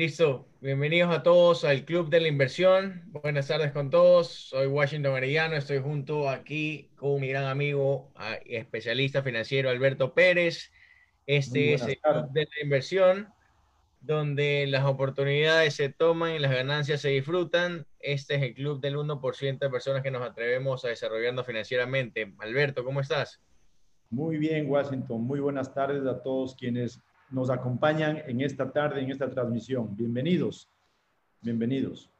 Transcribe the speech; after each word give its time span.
Listo, 0.00 0.48
bienvenidos 0.62 1.14
a 1.14 1.22
todos 1.22 1.62
al 1.62 1.84
Club 1.84 2.08
de 2.08 2.20
la 2.20 2.28
Inversión. 2.28 3.02
Buenas 3.08 3.48
tardes 3.48 3.70
con 3.70 3.90
todos. 3.90 4.28
Soy 4.28 4.66
Washington 4.66 5.14
Arellano, 5.14 5.56
estoy 5.56 5.76
junto 5.76 6.30
aquí 6.30 6.88
con 6.96 7.20
mi 7.20 7.28
gran 7.28 7.44
amigo 7.44 8.10
y 8.46 8.56
especialista 8.56 9.22
financiero 9.22 9.68
Alberto 9.68 10.14
Pérez. 10.14 10.72
Este 11.26 11.74
es 11.74 11.82
el 11.82 11.98
Club 11.98 12.30
de 12.32 12.44
la 12.44 12.62
Inversión, 12.62 13.28
donde 14.00 14.66
las 14.68 14.86
oportunidades 14.86 15.74
se 15.74 15.90
toman 15.90 16.34
y 16.34 16.38
las 16.38 16.52
ganancias 16.52 17.02
se 17.02 17.10
disfrutan. 17.10 17.84
Este 17.98 18.36
es 18.36 18.42
el 18.42 18.54
club 18.54 18.80
del 18.80 18.96
1% 18.96 19.58
de 19.58 19.68
personas 19.68 20.02
que 20.02 20.10
nos 20.10 20.22
atrevemos 20.22 20.82
a 20.82 20.88
desarrollarnos 20.88 21.44
financieramente. 21.44 22.32
Alberto, 22.38 22.84
¿cómo 22.86 23.02
estás? 23.02 23.38
Muy 24.08 24.38
bien, 24.38 24.66
Washington. 24.66 25.20
Muy 25.20 25.40
buenas 25.40 25.74
tardes 25.74 26.06
a 26.06 26.22
todos 26.22 26.54
quienes 26.54 27.02
nos 27.30 27.50
acompañan 27.50 28.22
en 28.26 28.40
esta 28.40 28.72
tarde, 28.72 29.00
en 29.00 29.10
esta 29.10 29.30
transmisión. 29.30 29.96
Bienvenidos, 29.96 30.68
bienvenidos. 31.40 32.10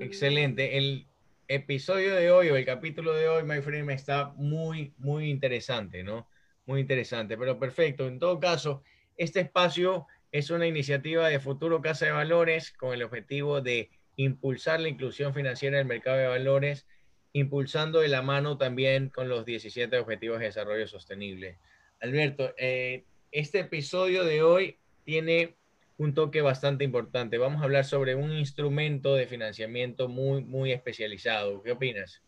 Excelente. 0.00 0.76
El 0.76 1.06
episodio 1.48 2.14
de 2.14 2.30
hoy 2.30 2.50
o 2.50 2.56
el 2.56 2.64
capítulo 2.64 3.14
de 3.14 3.28
hoy, 3.28 3.44
my 3.44 3.62
friend, 3.62 3.90
está 3.90 4.32
muy, 4.36 4.92
muy 4.98 5.30
interesante, 5.30 6.02
¿no? 6.02 6.28
Muy 6.66 6.80
interesante, 6.80 7.38
pero 7.38 7.58
perfecto. 7.58 8.06
En 8.06 8.18
todo 8.18 8.38
caso, 8.38 8.82
este 9.16 9.40
espacio 9.40 10.06
es 10.30 10.50
una 10.50 10.66
iniciativa 10.66 11.28
de 11.28 11.40
Futuro 11.40 11.80
Casa 11.80 12.06
de 12.06 12.12
Valores 12.12 12.72
con 12.72 12.92
el 12.92 13.02
objetivo 13.02 13.60
de 13.62 13.90
impulsar 14.16 14.80
la 14.80 14.88
inclusión 14.88 15.32
financiera 15.32 15.78
en 15.78 15.82
el 15.82 15.88
mercado 15.88 16.18
de 16.18 16.26
valores, 16.26 16.86
impulsando 17.32 18.00
de 18.00 18.08
la 18.08 18.20
mano 18.20 18.58
también 18.58 19.08
con 19.08 19.30
los 19.30 19.46
17 19.46 19.98
Objetivos 19.98 20.40
de 20.40 20.46
Desarrollo 20.46 20.86
Sostenible. 20.86 21.58
Alberto, 22.00 22.52
eh, 22.58 23.04
este 23.32 23.60
episodio 23.60 24.24
de 24.24 24.42
hoy 24.42 24.76
tiene 25.04 25.56
un 25.96 26.12
toque 26.12 26.42
bastante 26.42 26.84
importante. 26.84 27.38
Vamos 27.38 27.62
a 27.62 27.64
hablar 27.64 27.86
sobre 27.86 28.14
un 28.14 28.30
instrumento 28.32 29.14
de 29.14 29.26
financiamiento 29.26 30.08
muy, 30.08 30.44
muy 30.44 30.72
especializado. 30.72 31.62
¿Qué 31.62 31.72
opinas? 31.72 32.22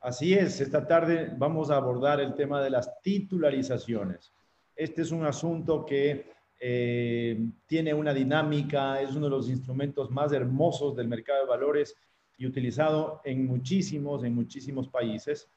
Así 0.00 0.34
es, 0.34 0.60
esta 0.60 0.86
tarde 0.86 1.32
vamos 1.36 1.70
a 1.70 1.76
abordar 1.76 2.20
el 2.20 2.34
tema 2.34 2.62
de 2.62 2.70
las 2.70 3.00
titularizaciones. 3.02 4.32
Este 4.76 5.02
es 5.02 5.10
un 5.10 5.24
asunto 5.24 5.84
que 5.84 6.30
eh, 6.58 7.38
tiene 7.66 7.94
una 7.94 8.12
dinámica, 8.12 9.00
es 9.00 9.14
uno 9.14 9.26
de 9.26 9.30
los 9.30 9.48
instrumentos 9.48 10.10
más 10.10 10.32
hermosos 10.32 10.96
del 10.96 11.08
mercado 11.08 11.40
de 11.40 11.48
valores 11.48 11.96
y 12.36 12.46
utilizado 12.46 13.22
en 13.24 13.46
muchísimos, 13.46 14.24
en 14.24 14.34
muchísimos 14.34 14.88
países 14.88 15.48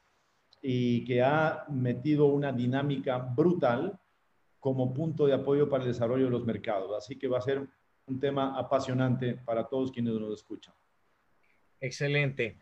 y 0.61 1.03
que 1.03 1.21
ha 1.21 1.65
metido 1.69 2.25
una 2.25 2.53
dinámica 2.53 3.17
brutal 3.17 3.99
como 4.63 4.93
punto 4.93 5.27
de 5.27 5.33
apoyo 5.33 5.67
para 5.67 5.83
el 5.83 5.89
desarrollo 5.89 6.23
de 6.23 6.31
los 6.31 6.45
mercados. 6.45 6.89
Así 6.97 7.19
que 7.19 7.27
va 7.27 7.39
a 7.39 7.41
ser 7.41 7.67
un 8.07 8.19
tema 8.21 8.57
apasionante 8.57 9.33
para 9.33 9.67
todos 9.67 9.91
quienes 9.91 10.13
nos 10.13 10.33
escuchan. 10.33 10.73
Excelente. 11.81 12.57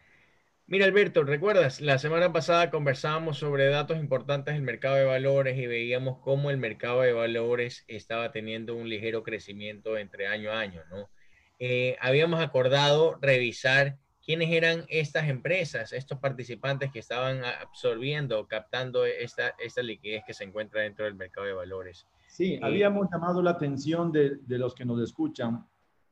Mira, 0.65 0.85
Alberto, 0.85 1.23
¿recuerdas? 1.23 1.79
La 1.79 1.99
semana 1.99 2.33
pasada 2.33 2.71
conversábamos 2.71 3.37
sobre 3.37 3.67
datos 3.67 3.99
importantes 3.99 4.55
del 4.55 4.63
mercado 4.63 4.95
de 4.95 5.05
valores 5.05 5.55
y 5.59 5.67
veíamos 5.67 6.17
cómo 6.23 6.49
el 6.49 6.57
mercado 6.57 7.01
de 7.01 7.13
valores 7.13 7.85
estaba 7.87 8.31
teniendo 8.31 8.75
un 8.75 8.89
ligero 8.89 9.21
crecimiento 9.21 9.95
entre 9.95 10.25
año 10.25 10.49
a 10.49 10.59
año, 10.59 10.81
¿no? 10.89 11.11
Eh, 11.59 11.97
habíamos 11.99 12.41
acordado 12.41 13.19
revisar 13.21 13.99
quiénes 14.31 14.51
eran 14.51 14.85
estas 14.87 15.27
empresas, 15.27 15.91
estos 15.91 16.17
participantes 16.17 16.89
que 16.89 16.99
estaban 16.99 17.41
absorbiendo, 17.43 18.47
captando 18.47 19.03
esta, 19.03 19.49
esta 19.59 19.81
liquidez 19.81 20.23
que 20.25 20.33
se 20.33 20.45
encuentra 20.45 20.83
dentro 20.83 21.03
del 21.03 21.15
mercado 21.15 21.47
de 21.47 21.51
valores. 21.51 22.07
Sí, 22.29 22.57
habíamos 22.63 23.09
llamado 23.11 23.41
la 23.41 23.51
atención 23.51 24.09
de, 24.09 24.37
de, 24.37 24.57
los 24.57 24.73
que 24.73 24.85
nos 24.85 25.01
escuchan 25.01 25.65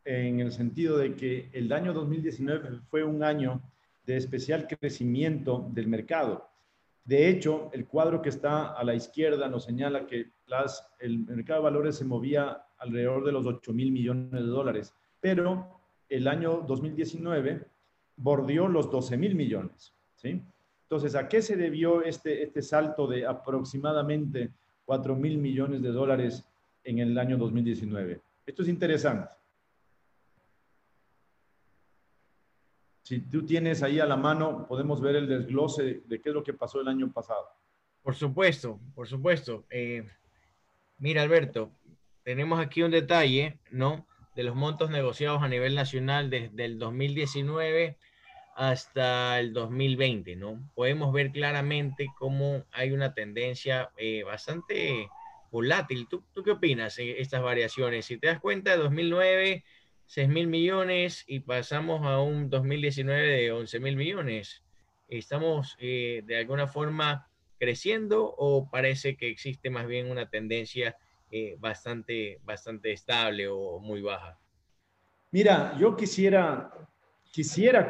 en 0.03 0.41
el 0.41 0.52
sentido 0.52 0.97
de 0.97 1.16
que 1.16 1.50
el 1.53 1.72
año 1.72 1.94
2019 1.94 2.81
fue 2.90 3.06
un 3.06 3.24
año 3.24 3.62
de 4.06 4.18
especial 4.18 4.68
crecimiento 4.68 5.69
del 5.72 5.88
mercado. 5.88 6.50
De 7.06 7.29
hecho, 7.29 7.69
el 7.72 7.88
cuadro 7.88 8.22
que 8.22 8.28
está 8.28 8.74
a 8.74 8.84
la 8.84 8.96
izquierda 8.96 9.47
nos 9.47 9.63
señala 9.63 10.06
que 10.06 10.31
las, 10.46 10.85
el 11.00 11.19
mercado 11.19 11.62
de 11.62 11.63
valores 11.63 11.96
se 11.96 12.03
movía 12.03 12.66
alrededor 12.79 13.24
de 13.24 13.31
los 13.31 13.46
8 13.46 13.72
mil 13.72 13.94
millones 13.94 14.34
de 14.34 14.41
dólares, 14.41 14.94
pero 15.22 15.79
el 16.09 16.28
año 16.28 16.66
2019 16.68 17.78
bordeó 18.19 18.68
los 18.68 18.91
12 18.91 19.18
mil 19.18 19.35
millones. 19.35 19.94
¿sí? 20.16 20.41
Entonces, 20.84 21.16
¿a 21.16 21.28
qué 21.28 21.41
se 21.41 21.56
debió 21.56 22.03
este, 22.03 22.44
este 22.44 22.62
salto 22.62 23.07
de 23.07 23.25
aproximadamente 23.25 24.52
4 24.85 25.16
mil 25.16 25.38
millones 25.38 25.81
de 25.81 25.90
dólares 25.90 26.46
en 26.84 27.00
el 27.00 27.18
año 27.18 27.38
2019? 27.38 28.22
Esto 28.46 28.62
es 28.62 28.68
interesante. 28.68 29.29
Si 33.03 33.22
tú 33.22 33.46
tienes 33.46 33.81
ahí 33.81 34.00
a 34.00 34.06
la 34.06 34.18
mano, 34.18 34.68
podemos 34.68 35.02
ver 35.02 35.16
el 35.16 35.28
desglose 35.28 36.03
de 36.06 36.22
qué 36.22 36.29
es 36.29 36.35
lo 36.35 36.44
que 36.44 36.53
pasó 36.53 36.81
el 36.81 36.88
año 36.88 37.12
pasado. 37.12 37.47
Por 38.03 38.16
supuesto, 38.16 38.79
por 38.94 39.08
supuesto. 39.08 39.66
Eh, 39.69 40.08
mira, 41.00 41.24
Alberto, 41.24 41.72
tenemos 42.24 42.59
aquí 42.59 42.84
un 42.84 42.91
detalle, 42.91 43.59
¿no? 43.72 44.06
De 44.40 44.46
los 44.46 44.56
montos 44.56 44.90
negociados 44.90 45.44
a 45.44 45.50
nivel 45.50 45.76
nacional 45.76 46.30
desde 46.30 46.64
el 46.64 46.80
2019 46.80 47.98
hasta 48.56 49.38
el 49.38 49.52
2020, 49.52 50.38
¿no? 50.38 50.66
Podemos 50.76 51.12
ver 51.12 51.34
claramente 51.34 52.08
cómo 52.18 52.64
hay 52.72 52.92
una 52.92 53.14
tendencia 53.14 53.90
eh, 53.98 54.24
bastante 54.24 55.10
volátil. 55.52 56.08
¿Tú, 56.08 56.24
¿Tú, 56.34 56.42
qué 56.42 56.52
opinas 56.52 56.96
de 56.96 57.20
estas 57.20 57.42
variaciones? 57.42 58.06
Si 58.06 58.18
te 58.18 58.28
das 58.28 58.40
cuenta, 58.40 58.78
2009, 58.78 59.66
6 60.06 60.30
mil 60.30 60.48
millones 60.48 61.26
y 61.28 61.42
pasamos 61.42 62.06
a 62.06 62.22
un 62.22 62.50
2019 62.50 63.28
de 63.28 63.52
11 63.52 63.80
mil 63.82 63.98
millones. 63.98 64.64
¿Estamos 65.10 65.76
eh, 65.80 66.22
de 66.24 66.38
alguna 66.38 66.68
forma 66.68 67.28
creciendo 67.58 68.34
o 68.38 68.70
parece 68.72 69.18
que 69.18 69.28
existe 69.28 69.70
más 69.70 69.86
bien 69.86 70.10
una 70.10 70.30
tendencia 70.30 70.96
eh, 71.31 71.56
bastante, 71.59 72.40
bastante 72.44 72.91
estable 72.91 73.47
o 73.47 73.79
muy 73.79 74.01
baja? 74.01 74.40
Mira, 75.31 75.78
yo 75.78 75.95
quisiera, 75.95 76.72
quisiera 77.31 77.88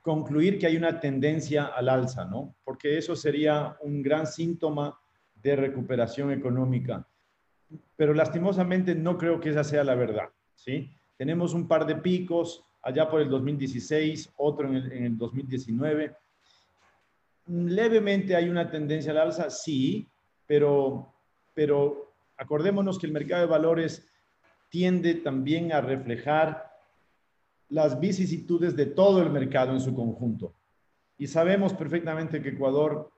concluir 0.00 0.58
que 0.58 0.66
hay 0.66 0.76
una 0.76 0.98
tendencia 0.98 1.66
al 1.66 1.90
alza, 1.90 2.24
¿no? 2.24 2.54
Porque 2.64 2.96
eso 2.96 3.14
sería 3.14 3.76
un 3.82 4.02
gran 4.02 4.26
síntoma 4.26 4.98
de 5.34 5.56
recuperación 5.56 6.32
económica. 6.32 7.06
Pero 7.96 8.14
lastimosamente 8.14 8.94
no 8.94 9.18
creo 9.18 9.38
que 9.40 9.50
esa 9.50 9.62
sea 9.62 9.84
la 9.84 9.94
verdad, 9.94 10.30
¿sí? 10.54 10.90
Tenemos 11.18 11.52
un 11.52 11.68
par 11.68 11.84
de 11.84 11.96
picos 11.96 12.64
allá 12.80 13.10
por 13.10 13.20
el 13.20 13.28
2016, 13.28 14.32
otro 14.36 14.68
en 14.68 14.76
el, 14.76 14.92
en 14.92 15.04
el 15.04 15.18
2019. 15.18 16.16
Levemente 17.46 18.34
hay 18.34 18.48
una 18.48 18.70
tendencia 18.70 19.12
al 19.12 19.18
alza, 19.18 19.50
sí, 19.50 20.08
pero, 20.46 21.12
pero 21.52 22.07
acordémonos 22.38 22.98
que 22.98 23.06
el 23.06 23.12
mercado 23.12 23.42
de 23.42 23.48
valores 23.48 24.08
tiende 24.70 25.14
también 25.14 25.72
a 25.72 25.80
reflejar 25.80 26.70
las 27.68 28.00
vicisitudes 28.00 28.74
de 28.76 28.86
todo 28.86 29.20
el 29.20 29.30
mercado 29.30 29.72
en 29.72 29.80
su 29.80 29.94
conjunto. 29.94 30.54
Y 31.18 31.26
sabemos 31.26 31.74
perfectamente 31.74 32.40
que 32.40 32.50
Ecuador 32.50 33.10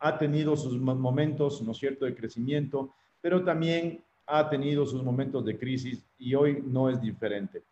ha 0.00 0.18
tenido 0.18 0.56
sus 0.56 0.78
momentos, 0.80 1.62
¿no 1.62 1.72
es 1.72 1.78
cierto?, 1.78 2.04
de 2.04 2.14
crecimiento, 2.14 2.94
pero 3.20 3.44
también 3.44 4.02
ha 4.26 4.48
tenido 4.48 4.86
sus 4.86 5.02
momentos 5.02 5.44
de 5.44 5.58
crisis 5.58 6.04
y 6.18 6.34
hoy 6.34 6.62
no 6.64 6.88
es 6.90 7.00
diferente. 7.00 7.62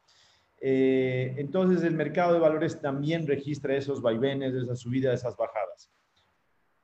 Eh, 0.60 1.34
entonces 1.36 1.82
el 1.82 1.94
mercado 1.94 2.34
de 2.34 2.40
valores 2.40 2.80
también 2.80 3.26
registra 3.26 3.76
esos 3.76 4.00
vaivenes, 4.00 4.54
esas 4.54 4.80
subidas, 4.80 5.20
esas 5.20 5.36
bajadas. 5.36 5.90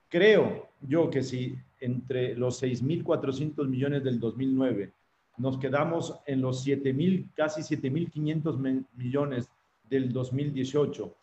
Creo 0.09 0.69
yo 0.81 1.09
que 1.09 1.23
si 1.23 1.57
entre 1.83 2.35
los 2.35 2.63
6.400 2.63 3.69
millones 3.69 4.03
del 4.05 4.19
2009 4.19 4.93
nos 5.39 5.59
quedamos 5.59 6.21
en 6.27 6.41
los 6.41 6.63
7 6.63 6.93
mil, 6.93 7.31
casi 7.35 7.63
7.500 7.63 8.87
millones 8.95 9.51
del 9.89 10.13
2018 10.13 11.17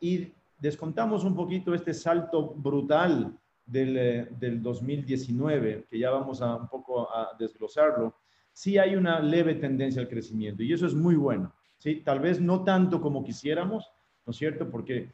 y 0.00 0.32
descontamos 0.58 1.24
un 1.24 1.34
poquito 1.34 1.74
este 1.74 1.94
salto 1.94 2.54
brutal 2.54 3.36
del, 3.64 3.96
eh, 3.96 4.28
del 4.38 4.62
2019, 4.62 5.86
que 5.88 5.98
ya 5.98 6.10
vamos 6.10 6.42
a 6.42 6.56
un 6.56 6.68
poco 6.68 7.08
a 7.10 7.36
desglosarlo, 7.38 8.14
sí 8.52 8.78
hay 8.78 8.96
una 8.96 9.20
leve 9.20 9.54
tendencia 9.54 10.02
al 10.02 10.08
crecimiento 10.08 10.62
y 10.62 10.72
eso 10.72 10.86
es 10.86 10.94
muy 10.94 11.14
bueno. 11.14 11.52
¿sí? 11.78 12.02
Tal 12.04 12.20
vez 12.20 12.40
no 12.40 12.64
tanto 12.64 13.00
como 13.00 13.24
quisiéramos, 13.24 13.90
¿no 14.26 14.32
es 14.32 14.36
cierto? 14.36 14.68
Porque 14.70 15.12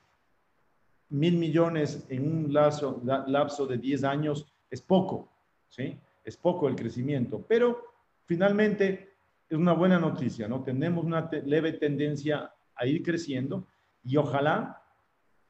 mil 1.11 1.37
millones 1.37 2.07
en 2.09 2.27
un 2.27 2.53
lapso, 2.53 3.67
de 3.67 3.79
10 3.79 4.05
años 4.05 4.47
es 4.71 4.83
poco, 4.83 5.31
¿sí? 5.69 5.99
Es 6.25 6.37
poco 6.37 6.69
el 6.69 6.77
crecimiento, 6.77 7.45
pero 7.49 7.83
finalmente 8.27 9.15
es 9.49 9.57
una 9.57 9.73
buena 9.73 9.99
noticia, 9.99 10.47
¿no? 10.47 10.63
Tenemos 10.63 11.05
una 11.05 11.31
leve 11.45 11.73
tendencia 11.73 12.53
a 12.75 12.87
ir 12.87 13.03
creciendo 13.03 13.67
y 14.05 14.17
ojalá 14.17 14.83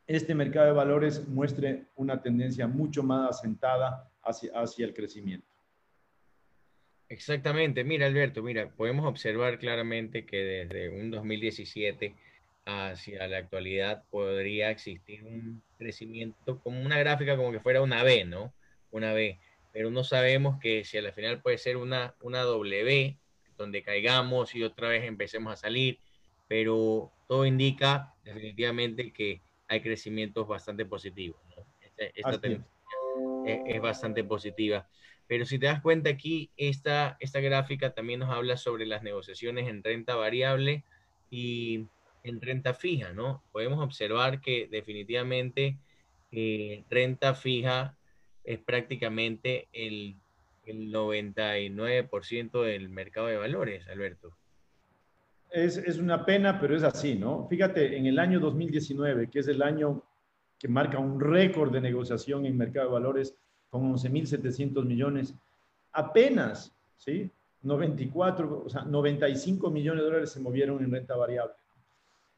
este 0.07 0.35
mercado 0.35 0.67
de 0.67 0.73
valores 0.73 1.29
muestre 1.29 1.89
una 1.97 2.23
tendencia 2.23 2.67
mucho 2.67 3.03
más 3.03 3.31
asentada 3.31 4.11
hacia, 4.23 4.53
hacia 4.53 4.87
el 4.87 4.95
crecimiento. 4.95 5.47
Exactamente. 7.09 7.85
Mira, 7.85 8.07
Alberto, 8.07 8.43
mira, 8.43 8.71
podemos 8.71 9.07
observar 9.07 9.59
claramente 9.59 10.25
que 10.25 10.37
desde 10.37 10.91
un 10.91 11.11
2017 11.11 12.15
hacia 12.69 13.27
la 13.29 13.39
actualidad 13.39 14.05
podría 14.11 14.71
existir 14.71 15.25
un 15.25 15.63
crecimiento 15.79 16.61
como 16.61 16.83
una 16.83 16.99
gráfica 16.99 17.35
como 17.37 17.51
que 17.51 17.61
fuera 17.61 17.81
una 17.81 18.03
B, 18.03 18.27
¿no? 18.27 18.53
Una 18.91 19.15
B. 19.15 19.41
Pero 19.73 19.91
no 19.91 20.05
sabemos 20.05 20.61
que 20.61 20.85
si 20.85 20.99
al 20.99 21.11
final 21.15 21.41
puede 21.41 21.57
ser 21.57 21.79
una, 21.79 22.15
una 22.21 22.43
W, 22.43 23.17
donde 23.57 23.83
caigamos 23.83 24.55
y 24.55 24.63
otra 24.63 24.89
vez 24.89 25.05
empecemos 25.05 25.53
a 25.53 25.57
salir, 25.57 25.99
pero 26.47 27.11
todo 27.27 27.47
indica 27.47 28.15
definitivamente 28.23 29.13
que 29.13 29.41
hay 29.67 29.81
crecimientos 29.81 30.47
bastante 30.47 30.85
positivos, 30.85 31.41
¿no? 31.57 31.67
Esta, 31.97 32.39
tendencia 32.39 32.71
es, 33.47 33.61
es 33.65 33.81
bastante 33.81 34.25
positiva. 34.25 34.87
Pero 35.27 35.47
si 35.47 35.59
te 35.59 35.67
das 35.67 35.81
cuenta 35.81 36.11
aquí, 36.11 36.51
esta, 36.59 37.17
esta 37.19 37.41
gráfica 37.41 37.95
también 37.95 38.21
nos 38.21 38.31
habla 38.31 38.59
sobre 38.59 38.85
las 38.85 39.03
negociaciones 39.03 39.69
en 39.69 39.83
renta 39.83 40.17
variable 40.17 40.85
y 41.31 41.87
en 42.29 42.41
renta 42.41 42.75
fija, 42.75 43.13
¿no? 43.13 43.43
Podemos 43.53 43.83
observar 43.83 44.41
que 44.41 44.69
definitivamente 44.71 45.79
eh, 46.31 46.85
renta 46.91 47.35
fija 47.35 47.97
es 48.45 48.59
prácticamente 48.59 49.69
el, 49.73 50.17
el 50.65 50.93
99% 50.93 52.63
del 52.63 52.89
mercado 52.89 53.27
de 53.27 53.37
valores, 53.37 53.87
Alberto. 53.89 54.33
Es, 55.51 55.79
es, 55.79 55.99
una 55.99 56.27
pena, 56.27 56.61
pero 56.61 56.77
es 56.77 56.83
así, 56.83 57.15
¿no? 57.15 57.47
Fíjate, 57.49 57.97
en 57.97 58.07
el 58.07 58.19
año 58.19 58.39
2019, 58.39 59.31
que 59.31 59.39
es 59.39 59.49
el 59.49 59.63
año 59.63 60.03
que 60.59 60.69
marca 60.69 60.99
un 60.99 61.21
récord 61.21 61.73
de 61.73 61.81
negociación 61.81 62.45
en 62.45 62.57
mercado 62.57 62.89
de 62.89 62.93
valores, 62.93 63.35
con 63.71 63.95
11.700 63.95 64.85
millones, 64.85 65.35
apenas, 65.93 66.75
¿sí? 66.97 67.31
94, 67.63 68.63
o 68.67 68.69
sea, 68.69 68.83
95 68.83 69.71
millones 69.71 70.03
de 70.03 70.07
dólares 70.07 70.31
se 70.31 70.41
movieron 70.41 70.83
en 70.83 70.91
renta 70.91 71.17
variable. 71.17 71.55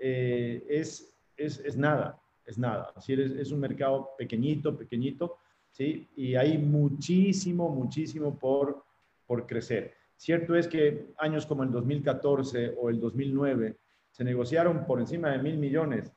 Eh, 0.03 0.65
es, 0.69 1.15
es, 1.37 1.61
es, 1.61 1.77
nada, 1.77 2.19
es 2.47 2.59
nada. 2.59 2.93
Así 2.97 3.13
es, 3.13 3.53
un 3.53 3.61
mercado 3.61 4.11
pequeñito, 4.17 4.77
pequeñito, 4.77 5.37
¿sí? 5.71 6.09
Y 6.17 6.35
hay 6.35 6.57
muchísimo, 6.57 7.69
muchísimo 7.69 8.39
por, 8.39 8.83
por 9.27 9.47
crecer. 9.47 9.95
Cierto 10.17 10.55
es 10.57 10.67
que 10.67 11.13
años 11.19 11.45
como 11.45 11.63
el 11.63 11.71
2014 11.71 12.75
o 12.81 12.89
el 12.89 12.99
2009 12.99 13.77
se 14.11 14.25
negociaron 14.25 14.87
por 14.87 15.01
encima 15.01 15.31
de 15.31 15.39
mil 15.39 15.59
millones, 15.59 16.11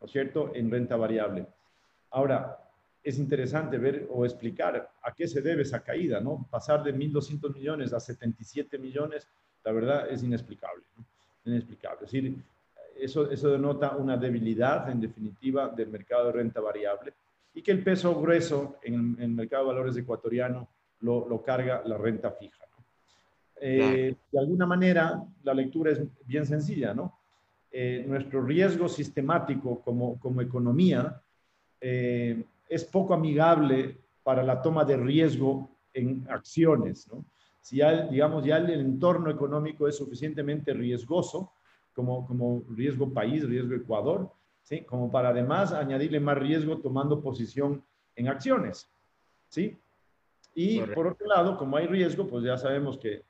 ¿no 0.00 0.06
cierto?, 0.06 0.52
en 0.54 0.70
renta 0.70 0.96
variable. 0.96 1.46
Ahora, 2.10 2.58
es 3.02 3.18
interesante 3.18 3.78
ver 3.78 4.06
o 4.10 4.26
explicar 4.26 4.92
a 5.02 5.14
qué 5.14 5.26
se 5.26 5.40
debe 5.40 5.62
esa 5.62 5.82
caída, 5.82 6.20
¿no? 6.20 6.46
Pasar 6.50 6.82
de 6.82 6.94
1.200 6.94 7.54
millones 7.54 7.94
a 7.94 8.00
77 8.00 8.78
millones, 8.78 9.26
la 9.64 9.72
verdad 9.72 10.10
es 10.10 10.22
inexplicable. 10.22 10.84
Inexplicable. 11.44 12.06
Es 12.06 12.14
eso, 13.00 13.30
eso 13.30 13.50
denota 13.50 13.96
una 13.96 14.16
debilidad, 14.16 14.90
en 14.90 15.00
definitiva, 15.00 15.68
del 15.68 15.88
mercado 15.88 16.26
de 16.26 16.32
renta 16.32 16.60
variable 16.60 17.12
y 17.54 17.62
que 17.62 17.72
el 17.72 17.82
peso 17.82 18.20
grueso 18.20 18.76
en, 18.82 19.16
el 19.18 19.30
mercado 19.30 19.64
de 19.64 19.68
valores 19.72 19.96
ecuatoriano 19.96 20.68
lo, 21.00 21.28
lo 21.28 21.42
carga 21.42 21.82
la 21.84 21.96
renta 21.96 22.30
fija. 22.30 22.64
¿no? 22.76 22.84
Eh, 23.60 24.14
de 24.30 24.38
alguna 24.38 24.66
manera, 24.66 25.22
la 25.42 25.54
lectura 25.54 25.92
es 25.92 26.00
bien 26.26 26.46
sencilla, 26.46 26.94
¿no? 26.94 27.20
Eh, 27.72 28.04
nuestro 28.08 28.42
riesgo 28.42 28.88
sistemático 28.88 29.80
como, 29.82 30.18
como 30.18 30.40
economía 30.40 31.22
eh, 31.80 32.42
es 32.68 32.84
poco 32.84 33.14
amigable 33.14 33.96
para 34.24 34.42
la 34.42 34.60
toma 34.60 34.84
de 34.84 34.96
riesgo 34.96 35.70
en 35.94 36.26
acciones. 36.28 37.06
¿no? 37.06 37.24
Si 37.60 37.76
ya, 37.76 38.06
digamos, 38.08 38.44
ya 38.44 38.56
el 38.56 38.70
entorno 38.70 39.30
económico 39.30 39.86
es 39.86 39.96
suficientemente 39.96 40.72
riesgoso, 40.72 41.52
como, 42.00 42.26
como 42.26 42.62
riesgo 42.70 43.12
país, 43.12 43.46
riesgo 43.46 43.74
Ecuador, 43.74 44.30
¿sí? 44.62 44.82
como 44.82 45.10
para 45.10 45.28
además 45.28 45.72
añadirle 45.72 46.18
más 46.18 46.38
riesgo 46.38 46.78
tomando 46.78 47.20
posición 47.20 47.84
en 48.16 48.28
acciones. 48.28 48.90
¿sí? 49.48 49.78
Y 50.54 50.80
por 50.80 51.06
otro 51.06 51.26
lado, 51.26 51.56
como 51.56 51.76
hay 51.76 51.86
riesgo, 51.86 52.26
pues 52.26 52.42
ya 52.44 52.56
sabemos 52.56 52.98
que 52.98 53.22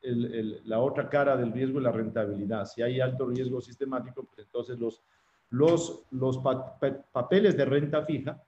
el, 0.00 0.34
el, 0.34 0.60
la 0.64 0.80
otra 0.80 1.08
cara 1.08 1.36
del 1.36 1.52
riesgo 1.52 1.78
es 1.78 1.84
la 1.84 1.92
rentabilidad. 1.92 2.64
Si 2.64 2.82
hay 2.82 3.00
alto 3.00 3.26
riesgo 3.26 3.60
sistemático, 3.60 4.24
pues 4.24 4.46
entonces 4.46 4.78
los, 4.78 5.02
los, 5.50 6.02
los 6.10 6.38
pa 6.38 6.78
papeles 7.12 7.56
de 7.56 7.64
renta 7.64 8.02
fija 8.04 8.42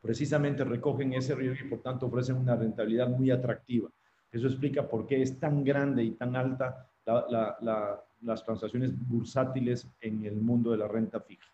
precisamente 0.00 0.64
recogen 0.64 1.14
ese 1.14 1.34
riesgo 1.34 1.66
y 1.66 1.70
por 1.70 1.82
tanto 1.82 2.06
ofrecen 2.06 2.36
una 2.36 2.56
rentabilidad 2.56 3.08
muy 3.08 3.30
atractiva. 3.30 3.90
Eso 4.30 4.46
explica 4.46 4.86
por 4.86 5.06
qué 5.06 5.22
es 5.22 5.38
tan 5.38 5.64
grande 5.64 6.04
y 6.04 6.10
tan 6.12 6.36
alta 6.36 6.88
la, 7.06 7.56
la, 7.60 8.04
las 8.22 8.44
transacciones 8.44 8.92
bursátiles 9.08 9.88
en 10.00 10.24
el 10.24 10.36
mundo 10.36 10.70
de 10.72 10.78
la 10.78 10.88
renta 10.88 11.20
fija. 11.20 11.46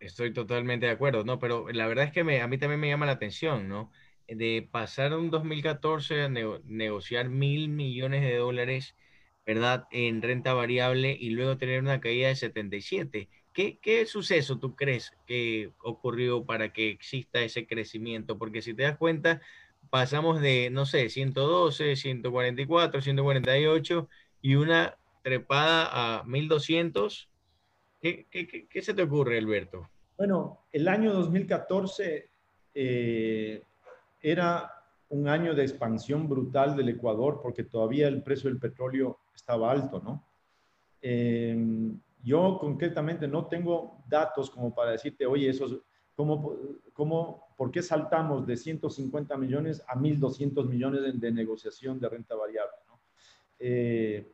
Estoy 0.00 0.32
totalmente 0.32 0.86
de 0.86 0.92
acuerdo, 0.92 1.24
¿no? 1.24 1.38
Pero 1.38 1.68
la 1.70 1.86
verdad 1.86 2.04
es 2.04 2.12
que 2.12 2.20
a 2.20 2.46
mí 2.46 2.58
también 2.58 2.80
me 2.80 2.88
llama 2.88 3.06
la 3.06 3.12
atención, 3.12 3.68
¿no? 3.68 3.90
De 4.28 4.68
pasar 4.70 5.16
un 5.16 5.30
2014 5.30 6.22
a 6.22 6.28
negociar 6.28 7.28
mil 7.28 7.68
millones 7.68 8.22
de 8.22 8.36
dólares, 8.36 8.94
¿verdad? 9.46 9.86
En 9.90 10.20
renta 10.20 10.52
variable 10.52 11.16
y 11.18 11.30
luego 11.30 11.56
tener 11.56 11.80
una 11.80 12.00
caída 12.00 12.28
de 12.28 12.36
77. 12.36 13.28
¿Qué, 13.52 13.78
¿Qué, 13.78 14.04
suceso 14.06 14.58
tú 14.58 14.74
crees 14.74 15.12
que 15.26 15.70
ocurrió 15.82 16.44
para 16.44 16.72
que 16.72 16.90
exista 16.90 17.40
ese 17.40 17.66
crecimiento? 17.66 18.36
Porque 18.36 18.62
si 18.62 18.74
te 18.74 18.82
das 18.82 18.98
cuenta, 18.98 19.40
pasamos 19.90 20.40
de, 20.40 20.70
no 20.70 20.86
sé, 20.86 21.08
112, 21.08 21.96
144, 21.96 23.00
148 23.00 24.08
y 24.42 24.56
una 24.56 24.98
trepada 25.24 26.18
a 26.18 26.22
1200. 26.24 27.30
¿Qué, 28.00 28.26
qué, 28.70 28.82
se 28.82 28.92
te 28.92 29.02
ocurre, 29.02 29.38
Alberto? 29.38 29.88
Bueno, 30.18 30.66
el 30.70 30.86
año 30.86 31.14
2014 31.14 32.28
eh, 32.74 33.62
era 34.20 34.70
un 35.08 35.26
año 35.26 35.54
de 35.54 35.62
expansión 35.62 36.28
brutal 36.28 36.76
del 36.76 36.90
Ecuador 36.90 37.40
porque 37.42 37.64
todavía 37.64 38.06
el 38.06 38.22
precio 38.22 38.50
del 38.50 38.60
petróleo 38.60 39.18
estaba 39.34 39.70
alto, 39.70 40.02
¿no? 40.04 40.26
Eh, 41.00 41.56
yo 42.22 42.58
concretamente 42.60 43.26
no 43.26 43.46
tengo 43.46 44.04
datos 44.06 44.50
como 44.50 44.74
para 44.74 44.92
decirte, 44.92 45.24
oye, 45.24 45.48
eso 45.48 45.82
¿cómo, 46.14 46.58
cómo, 46.92 47.48
¿por 47.56 47.70
qué 47.70 47.82
saltamos 47.82 48.46
de 48.46 48.56
150 48.58 49.36
millones 49.38 49.82
a 49.88 49.94
1.200 49.94 50.66
millones 50.68 51.02
de, 51.02 51.12
de, 51.12 51.32
negociación 51.32 51.98
de 51.98 52.08
renta 52.08 52.34
variable? 52.34 52.76
¿no? 52.88 53.00
Eh, 53.58 54.33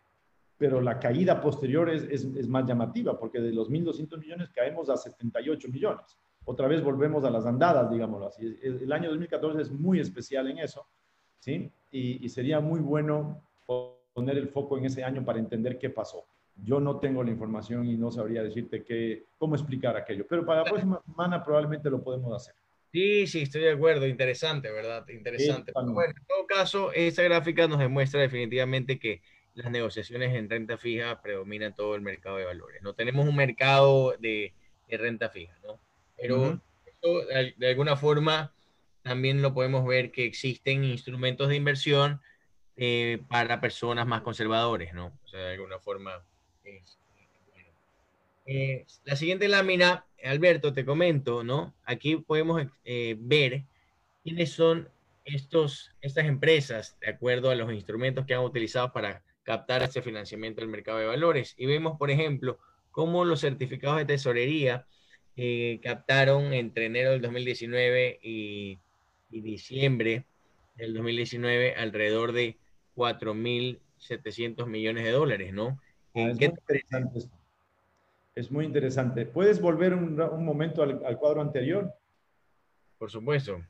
pero 0.60 0.82
la 0.82 0.98
caída 0.98 1.40
posterior 1.40 1.88
es, 1.88 2.02
es, 2.02 2.22
es, 2.36 2.46
más 2.46 2.66
llamativa, 2.66 3.18
porque 3.18 3.40
de 3.40 3.50
los 3.50 3.70
1.200 3.70 4.18
millones 4.18 4.50
caemos 4.50 4.90
a 4.90 4.96
78 4.98 5.68
millones. 5.68 6.18
Otra 6.44 6.68
vez 6.68 6.84
volvemos 6.84 7.24
a 7.24 7.30
las 7.30 7.46
andadas, 7.46 7.90
digámoslo 7.90 8.26
así. 8.26 8.58
El, 8.62 8.92
año 8.92 9.08
2014 9.08 9.62
es 9.62 9.70
muy 9.70 10.00
especial 10.00 10.50
en 10.50 10.58
eso, 10.58 10.86
¿sí? 11.38 11.72
Y, 11.90 12.22
y 12.22 12.28
sería 12.28 12.60
muy 12.60 12.80
bueno 12.80 13.42
poner 14.12 14.36
el 14.36 14.50
foco 14.50 14.76
en 14.76 14.84
ese 14.84 15.02
año 15.02 15.24
para 15.24 15.38
entender 15.38 15.78
qué 15.78 15.88
pasó. 15.88 16.26
Yo 16.62 16.78
no 16.78 16.98
tengo 16.98 17.24
la 17.24 17.30
información 17.30 17.86
y 17.86 17.96
no 17.96 18.10
sabría 18.10 18.42
decirte 18.42 18.84
qué, 18.84 19.28
cómo 19.38 19.54
explicar 19.54 19.96
aquello, 19.96 20.26
pero 20.28 20.44
para 20.44 20.62
la 20.62 20.68
próxima 20.68 21.00
semana 21.06 21.42
probablemente 21.42 21.88
lo 21.88 22.04
podemos 22.04 22.34
hacer. 22.34 22.54
Sí, 22.92 23.26
sí, 23.26 23.42
estoy 23.42 23.62
de 23.62 23.72
acuerdo. 23.72 24.06
Interesante, 24.06 24.70
¿verdad? 24.70 25.08
Interesante. 25.08 25.72
Bueno, 25.72 26.12
en 26.14 26.26
todo 26.26 26.46
caso, 26.46 26.92
esta 26.92 27.22
gráfica 27.22 27.66
nos 27.66 27.78
demuestra 27.78 28.20
definitivamente 28.20 28.98
que 28.98 29.22
las 29.54 29.70
negociaciones 29.70 30.34
en 30.34 30.48
renta 30.48 30.76
fija 30.78 31.20
predominan 31.22 31.74
todo 31.74 31.94
el 31.94 32.02
mercado 32.02 32.36
de 32.36 32.44
valores. 32.44 32.82
No 32.82 32.94
tenemos 32.94 33.26
un 33.26 33.36
mercado 33.36 34.14
de, 34.18 34.52
de 34.88 34.96
renta 34.96 35.28
fija, 35.28 35.56
¿no? 35.64 35.78
Pero 36.16 36.40
uh 36.40 36.44
-huh. 36.46 36.60
esto, 36.86 37.26
de, 37.26 37.54
de 37.56 37.68
alguna 37.68 37.96
forma 37.96 38.52
también 39.02 39.42
lo 39.42 39.54
podemos 39.54 39.86
ver 39.86 40.12
que 40.12 40.24
existen 40.24 40.84
instrumentos 40.84 41.48
de 41.48 41.56
inversión 41.56 42.20
eh, 42.76 43.22
para 43.28 43.60
personas 43.60 44.06
más 44.06 44.22
conservadores, 44.22 44.94
¿no? 44.94 45.12
O 45.24 45.28
sea, 45.28 45.40
de 45.40 45.54
alguna 45.54 45.78
forma 45.78 46.24
eh, 48.46 48.86
la 49.04 49.16
siguiente 49.16 49.48
lámina, 49.48 50.06
Alberto, 50.24 50.72
te 50.72 50.84
comento, 50.84 51.44
¿no? 51.44 51.74
Aquí 51.84 52.16
podemos 52.16 52.66
eh, 52.84 53.16
ver 53.18 53.64
quiénes 54.22 54.52
son 54.52 54.88
estos, 55.24 55.94
estas 56.00 56.26
empresas 56.26 56.96
de 57.00 57.10
acuerdo 57.10 57.50
a 57.50 57.54
los 57.54 57.72
instrumentos 57.72 58.26
que 58.26 58.34
han 58.34 58.40
utilizado 58.40 58.92
para 58.92 59.22
captar 59.50 59.82
ese 59.82 60.00
financiamiento 60.00 60.60
del 60.60 60.70
mercado 60.70 60.98
de 60.98 61.06
valores. 61.06 61.54
Y 61.56 61.66
vemos, 61.66 61.98
por 61.98 62.08
ejemplo, 62.12 62.60
cómo 62.92 63.24
los 63.24 63.40
certificados 63.40 63.98
de 63.98 64.04
tesorería 64.04 64.86
eh, 65.36 65.80
captaron 65.82 66.52
entre 66.52 66.86
enero 66.86 67.10
del 67.10 67.20
2019 67.20 68.20
y, 68.22 68.78
y 69.28 69.40
diciembre 69.40 70.24
del 70.76 70.94
2019 70.94 71.74
alrededor 71.74 72.30
de 72.30 72.58
4.700 72.94 74.66
millones 74.68 75.02
de 75.02 75.10
dólares, 75.10 75.52
¿no? 75.52 75.80
Ah, 76.14 76.30
es, 76.30 76.38
muy 76.38 76.44
interesante 76.46 77.20
es 78.36 78.52
muy 78.52 78.64
interesante. 78.64 79.26
¿Puedes 79.26 79.60
volver 79.60 79.94
un, 79.94 80.20
un 80.20 80.44
momento 80.44 80.84
al, 80.84 81.04
al, 81.04 81.18
cuadro 81.18 81.40
anterior? 81.40 81.92
Por 82.98 83.10
supuesto. 83.10 83.60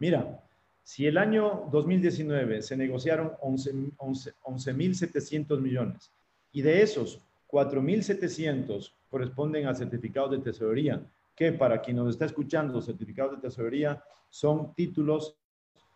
Mira, 0.00 0.42
Si 0.84 1.06
el 1.06 1.16
año 1.16 1.66
2019 1.72 2.60
se 2.60 2.76
negociaron 2.76 3.32
11.700 3.40 4.34
11, 4.42 5.56
millones 5.56 6.12
y 6.52 6.60
de 6.60 6.82
esos 6.82 7.20
4.700 7.48 8.92
corresponden 9.08 9.66
a 9.66 9.74
certificados 9.74 10.32
de 10.32 10.38
tesorería, 10.40 11.02
que 11.34 11.52
para 11.52 11.80
quien 11.80 11.96
nos 11.96 12.10
está 12.10 12.26
escuchando, 12.26 12.82
certificados 12.82 13.36
de 13.36 13.48
tesorería 13.48 14.04
son 14.28 14.74
títulos, 14.74 15.38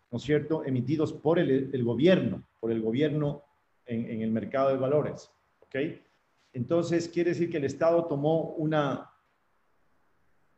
¿no 0.09 0.17
es 0.17 0.23
cierto?, 0.23 0.65
emitidos 0.65 1.13
por 1.13 1.37
el, 1.37 1.83
gobierno, 1.83 2.43
por 2.59 2.71
el 2.71 2.81
gobierno 2.81 3.43
en, 3.85 4.09
en, 4.09 4.21
el 4.23 4.31
mercado 4.31 4.69
de 4.69 4.77
valores, 4.77 5.31
¿ok? 5.59 5.75
Entonces, 6.51 7.07
quiere 7.07 7.29
decir 7.29 7.51
que 7.51 7.57
el 7.57 7.65
Estado 7.65 8.05
tomó 8.05 8.53
una, 8.53 9.11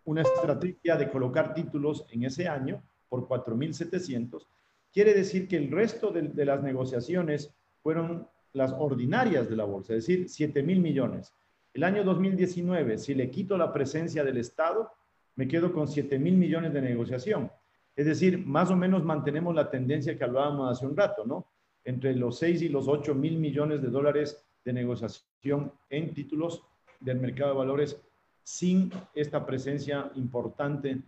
una 0.06 0.22
estrategia 0.22 0.96
de 0.96 1.12
colocar 1.12 1.54
títulos 1.54 2.06
en 2.12 2.24
ese 2.24 2.48
año 2.48 2.82
por 3.12 3.28
4.700. 3.28 4.48
Quiere 4.94 5.14
decir 5.14 5.50
que 5.50 5.58
el 5.58 5.70
resto 5.70 6.12
de, 6.12 6.46
las 6.46 6.64
negociaciones 6.64 7.54
fueron 7.84 8.26
las 8.54 8.72
ordinarias 8.72 9.50
de 9.50 9.58
la 9.58 9.66
bolsa, 9.66 9.96
es 9.96 10.08
decir, 10.08 10.28
7.000 10.28 10.80
millones. 10.80 11.34
El 11.74 11.84
año 11.84 12.06
2019, 12.06 12.98
si 12.98 13.14
le 13.14 13.30
quito 13.30 13.58
la 13.58 13.74
presencia 13.74 14.24
del 14.24 14.38
Estado, 14.38 14.92
me 15.36 15.48
quedo 15.48 15.74
con 15.74 15.90
7 15.90 16.20
mil 16.20 16.38
millones 16.38 16.74
de 16.74 16.82
negociación. 16.82 17.52
Es 17.96 18.06
decir, 18.06 18.46
más 18.46 18.70
o 18.72 18.76
menos 18.76 19.04
mantenemos 19.04 19.54
la 19.56 19.70
tendencia 19.70 20.18
que 20.18 20.24
hablábamos 20.24 20.72
hace 20.72 20.86
un 20.86 20.96
rato, 20.96 21.26
¿no? 21.26 21.48
Entre 21.84 22.16
los 22.16 22.38
6 22.40 22.62
y 22.62 22.70
los 22.70 22.88
8 22.88 23.16
mil 23.16 23.38
millones 23.38 23.82
de 23.82 23.90
dólares 23.90 24.46
de 24.64 24.74
negociación 24.74 25.72
en 25.90 26.14
títulos 26.14 26.64
del 27.00 27.20
mercado 27.20 27.52
de 27.52 27.58
valores 27.58 28.02
sin 28.44 28.92
esta 29.14 29.46
presencia 29.46 30.12
importante 30.16 31.02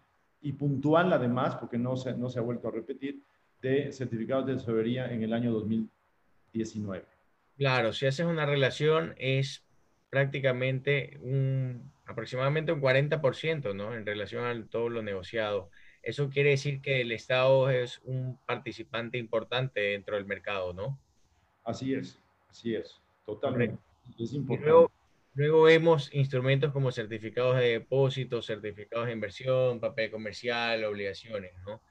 y 0.44 0.52
puntual, 0.52 1.12
además, 1.14 1.56
porque 1.56 1.78
no 1.78 1.96
se, 1.96 2.16
no 2.16 2.30
se 2.30 2.38
ha 2.38 2.42
vuelto 2.42 2.68
a 2.68 2.72
repetir, 2.72 3.24
de 3.62 3.92
certificados 3.94 4.46
de 4.46 4.56
tesorería 4.56 5.12
en 5.12 5.24
el 5.24 5.34
año 5.34 5.52
2019. 5.54 7.06
Claro, 7.58 7.94
si 7.94 8.06
haces 8.06 8.26
una 8.26 8.46
relación 8.46 9.16
es 9.18 9.66
prácticamente 10.10 11.18
un, 11.22 11.92
aproximadamente 12.06 12.74
un 12.74 12.82
40%, 12.82 13.74
¿no? 13.74 13.96
En 13.96 14.06
relación 14.06 14.46
a 14.46 14.68
todo 14.68 14.90
lo 14.90 15.02
negociado. 15.02 15.70
Eso 16.02 16.30
quiere 16.30 16.50
decir 16.52 16.82
que 16.82 17.00
el 17.00 17.14
Estado 17.14 17.70
es 17.70 18.02
un 18.04 18.38
participante 18.46 19.18
importante 19.18 19.80
dentro 19.80 20.18
del 20.18 20.26
mercado, 20.26 20.74
¿no? 20.74 21.00
Así 21.64 21.94
es, 21.94 22.22
así 22.50 22.76
es, 22.76 23.02
totalmente. 23.26 23.80
Es 24.20 24.34
importante. 24.34 24.70
Luego 24.70 24.92
vemos 25.34 26.14
instrumentos 26.14 26.72
como 26.72 26.92
certificados 26.92 27.58
de 27.58 27.80
depósito, 27.80 28.42
certificados 28.42 29.08
de 29.08 29.14
inversión, 29.14 29.80
papel 29.80 30.12
comercial, 30.12 30.84
obligaciones, 30.84 31.54
¿no? 31.66 31.82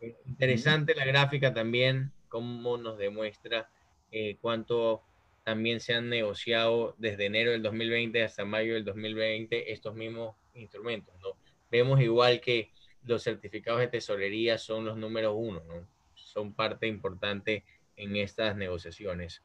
Eh, 0.00 0.16
interesante 0.26 0.94
la 0.94 1.04
gráfica 1.04 1.52
también, 1.54 2.12
cómo 2.28 2.76
nos 2.76 2.98
demuestra 2.98 3.70
eh, 4.10 4.36
cuánto 4.40 5.02
también 5.44 5.80
se 5.80 5.94
han 5.94 6.08
negociado 6.08 6.94
desde 6.98 7.26
enero 7.26 7.52
del 7.52 7.62
2020 7.62 8.22
hasta 8.22 8.44
mayo 8.44 8.74
del 8.74 8.84
2020 8.84 9.72
estos 9.72 9.94
mismos 9.94 10.36
instrumentos, 10.54 11.14
¿no? 11.22 11.36
Vemos 11.70 12.00
igual 12.00 12.40
que 12.40 12.70
los 13.04 13.22
certificados 13.22 13.80
de 13.80 13.88
tesorería 13.88 14.58
son 14.58 14.84
los 14.84 14.96
números 14.96 15.34
uno, 15.36 15.62
¿no? 15.66 15.86
Son 16.14 16.52
parte 16.52 16.86
importante 16.86 17.64
en 17.96 18.16
estas 18.16 18.56
negociaciones. 18.56 19.42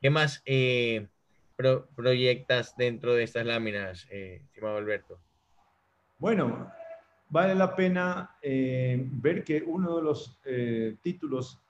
¿Qué 0.00 0.10
más? 0.10 0.42
Eh, 0.44 1.06
proyectas 1.56 2.76
dentro 2.76 3.14
de 3.14 3.24
estas 3.24 3.46
láminas, 3.46 4.06
eh, 4.10 4.42
estimado 4.44 4.76
Alberto? 4.76 5.18
Bueno, 6.18 6.70
vale 7.28 7.54
la 7.54 7.74
pena 7.74 8.36
eh, 8.42 9.02
ver 9.12 9.44
que 9.44 9.62
uno 9.62 9.96
de 9.96 10.02
los 10.02 10.40
eh, 10.44 10.96
títulos 11.02 11.60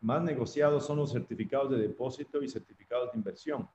más 0.00 0.22
negociados 0.24 0.84
son 0.84 0.96
los 0.98 1.12
certificados 1.12 1.70
de 1.70 1.78
depósito 1.78 2.42
y 2.42 2.48
certificados 2.48 3.12
de 3.12 3.18
inversión. 3.18 3.68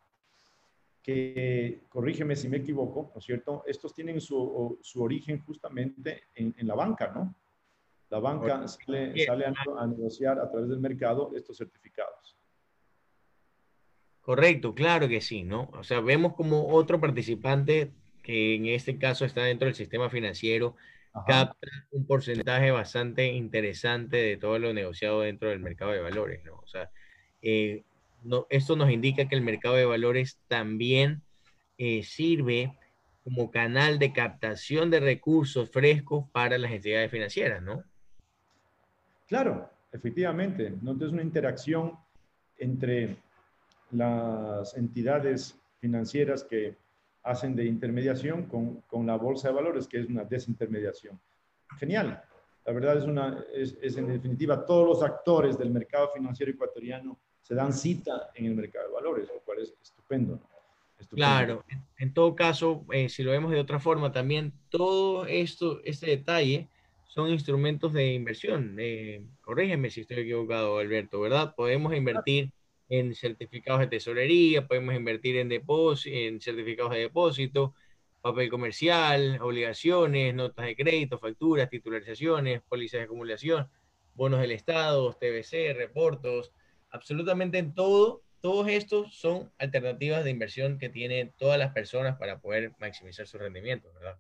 Que, 1.02 1.84
corrígeme 1.88 2.36
si 2.36 2.50
me 2.50 2.58
equivoco, 2.58 3.10
¿no 3.14 3.20
es 3.20 3.26
cierto? 3.26 3.64
Estos 3.66 3.94
tienen 3.94 4.20
su, 4.20 4.78
su 4.82 5.02
origen 5.02 5.40
justamente 5.46 6.24
en, 6.36 6.54
en, 6.58 6.68
la 6.68 6.76
banca, 6.76 7.10
¿no? 7.16 7.34
La 8.10 8.20
banca 8.20 8.68
sale, 8.68 9.26
sale 9.26 9.46
a 9.46 9.88
negociar 9.88 10.38
a 10.40 10.52
través 10.52 10.70
del 10.70 10.80
mercado 10.80 11.32
estos 11.34 11.58
certificados. 11.58 12.41
Correcto, 14.22 14.76
claro 14.76 15.08
que 15.08 15.22
sí, 15.22 15.44
¿no? 15.44 15.70
O 15.74 15.84
sea, 15.84 16.00
vemos 16.00 16.36
como 16.36 16.68
otro 16.70 17.00
participante 17.00 17.92
que 18.22 18.56
en 18.56 18.68
este 18.68 18.98
caso 18.98 19.26
está 19.26 19.44
dentro 19.44 19.66
del 19.66 19.76
sistema 19.76 20.10
financiero 20.10 20.76
capta 21.28 21.68
un 21.92 22.06
porcentaje 22.06 22.72
bastante 22.72 23.28
interesante 23.28 24.18
de 24.18 24.38
todo 24.38 24.60
lo 24.60 24.74
negociado 24.74 25.22
dentro 25.22 25.50
del 25.50 25.60
mercado 25.60 25.92
de 25.92 26.00
valores, 26.00 26.44
¿no? 26.46 26.56
O 26.56 26.68
sea, 26.68 26.90
eh, 27.42 27.84
no, 28.24 28.48
esto 28.50 28.76
nos 28.76 28.92
indica 28.92 29.28
que 29.28 29.36
el 29.36 29.42
mercado 29.42 29.76
de 29.76 29.86
valores 29.86 30.40
también 30.48 31.22
eh, 31.78 32.04
sirve 32.04 32.78
como 33.24 33.52
canal 33.52 34.00
de 34.00 34.14
captación 34.14 34.90
de 34.90 35.00
recursos 35.00 35.70
frescos 35.70 36.26
para 36.32 36.58
las 36.58 36.72
entidades 36.72 37.12
financieras, 37.12 37.62
¿no? 37.62 37.84
Claro, 39.28 39.70
efectivamente. 39.92 40.70
¿no? 40.82 40.92
Entonces, 40.92 41.14
una 41.14 41.24
interacción 41.24 41.98
entre 42.58 43.18
las 43.92 44.76
entidades 44.78 45.60
financieras 45.80 46.44
que 46.44 46.76
hacen 47.24 47.56
de 47.56 47.66
intermediación 47.66 48.46
con, 48.46 48.82
con, 48.82 49.06
la 49.06 49.16
bolsa 49.16 49.50
de 49.50 49.56
valores, 49.56 49.88
que 49.88 50.00
es 50.00 50.08
una 50.08 50.24
desintermediación. 50.24 51.20
Genial. 51.78 52.24
La 52.66 52.74
verdad 52.74 52.98
es, 52.98 53.06
una, 53.06 53.44
es, 53.54 53.98
en 53.98 54.08
definitiva, 54.08 54.66
todos 54.66 54.88
los 54.88 55.04
actores 55.04 55.58
del 55.58 55.72
mercado 55.72 56.10
financiero 56.14 56.52
ecuatoriano 56.52 57.18
se 57.42 57.56
dan 57.56 57.74
cita 57.74 58.30
en 58.36 58.46
el 58.46 58.56
mercado 58.56 58.88
de 58.88 58.94
valores, 58.94 59.30
lo 59.34 59.40
cual 59.42 59.60
es 59.60 59.74
estupendo. 59.82 60.40
Claro, 61.10 61.66
en, 61.98 62.14
todo 62.14 62.36
caso, 62.36 62.86
eh, 62.92 63.10
si 63.10 63.24
lo 63.24 63.32
vemos 63.32 63.52
de 63.52 63.60
otra 63.60 63.80
forma, 63.80 64.12
también 64.12 64.54
todo 64.70 65.26
esto, 65.26 65.82
este 65.84 66.06
detalle 66.06 66.68
son 67.08 67.30
instrumentos 67.30 67.92
de 67.92 68.14
inversión. 68.14 68.76
Eh, 68.80 69.26
corrígeme 69.42 69.90
si 69.90 70.02
estoy 70.02 70.20
equivocado, 70.20 70.78
Alberto, 70.78 71.20
¿verdad? 71.20 71.56
Podemos 71.56 71.96
invertir 71.96 72.52
en 72.92 73.16
certificados 73.16 73.80
de 73.80 73.88
tesorería, 73.88 74.68
podemos 74.68 74.94
invertir 74.94 75.38
en, 75.38 75.50
en 75.50 76.42
certificados 76.42 76.92
de 76.92 77.00
depósito, 77.00 77.74
papel 78.22 78.50
comercial, 78.50 79.40
obligaciones, 79.42 80.36
notas 80.36 80.66
de 80.66 80.76
crédito, 80.76 81.18
facturas, 81.18 81.70
titularizaciones, 81.70 82.62
pólizas 82.68 83.00
de 83.00 83.06
acumulación, 83.06 83.70
bonos 84.14 84.42
del 84.42 84.52
Estado, 84.52 85.14
TBC, 85.14 85.74
reportos, 85.74 86.52
absolutamente 86.90 87.60
en 87.60 87.74
todo. 87.74 88.24
Todos 88.42 88.68
estos 88.68 89.16
son 89.16 89.50
alternativas 89.58 90.26
de 90.26 90.32
inversión 90.32 90.78
que 90.78 90.90
tienen 90.90 91.32
todas 91.38 91.58
las 91.58 91.72
personas 91.72 92.18
para 92.18 92.42
poder 92.42 92.74
maximizar 92.78 93.26
su 93.26 93.38
rendimiento, 93.38 93.88
¿verdad? 93.94 94.18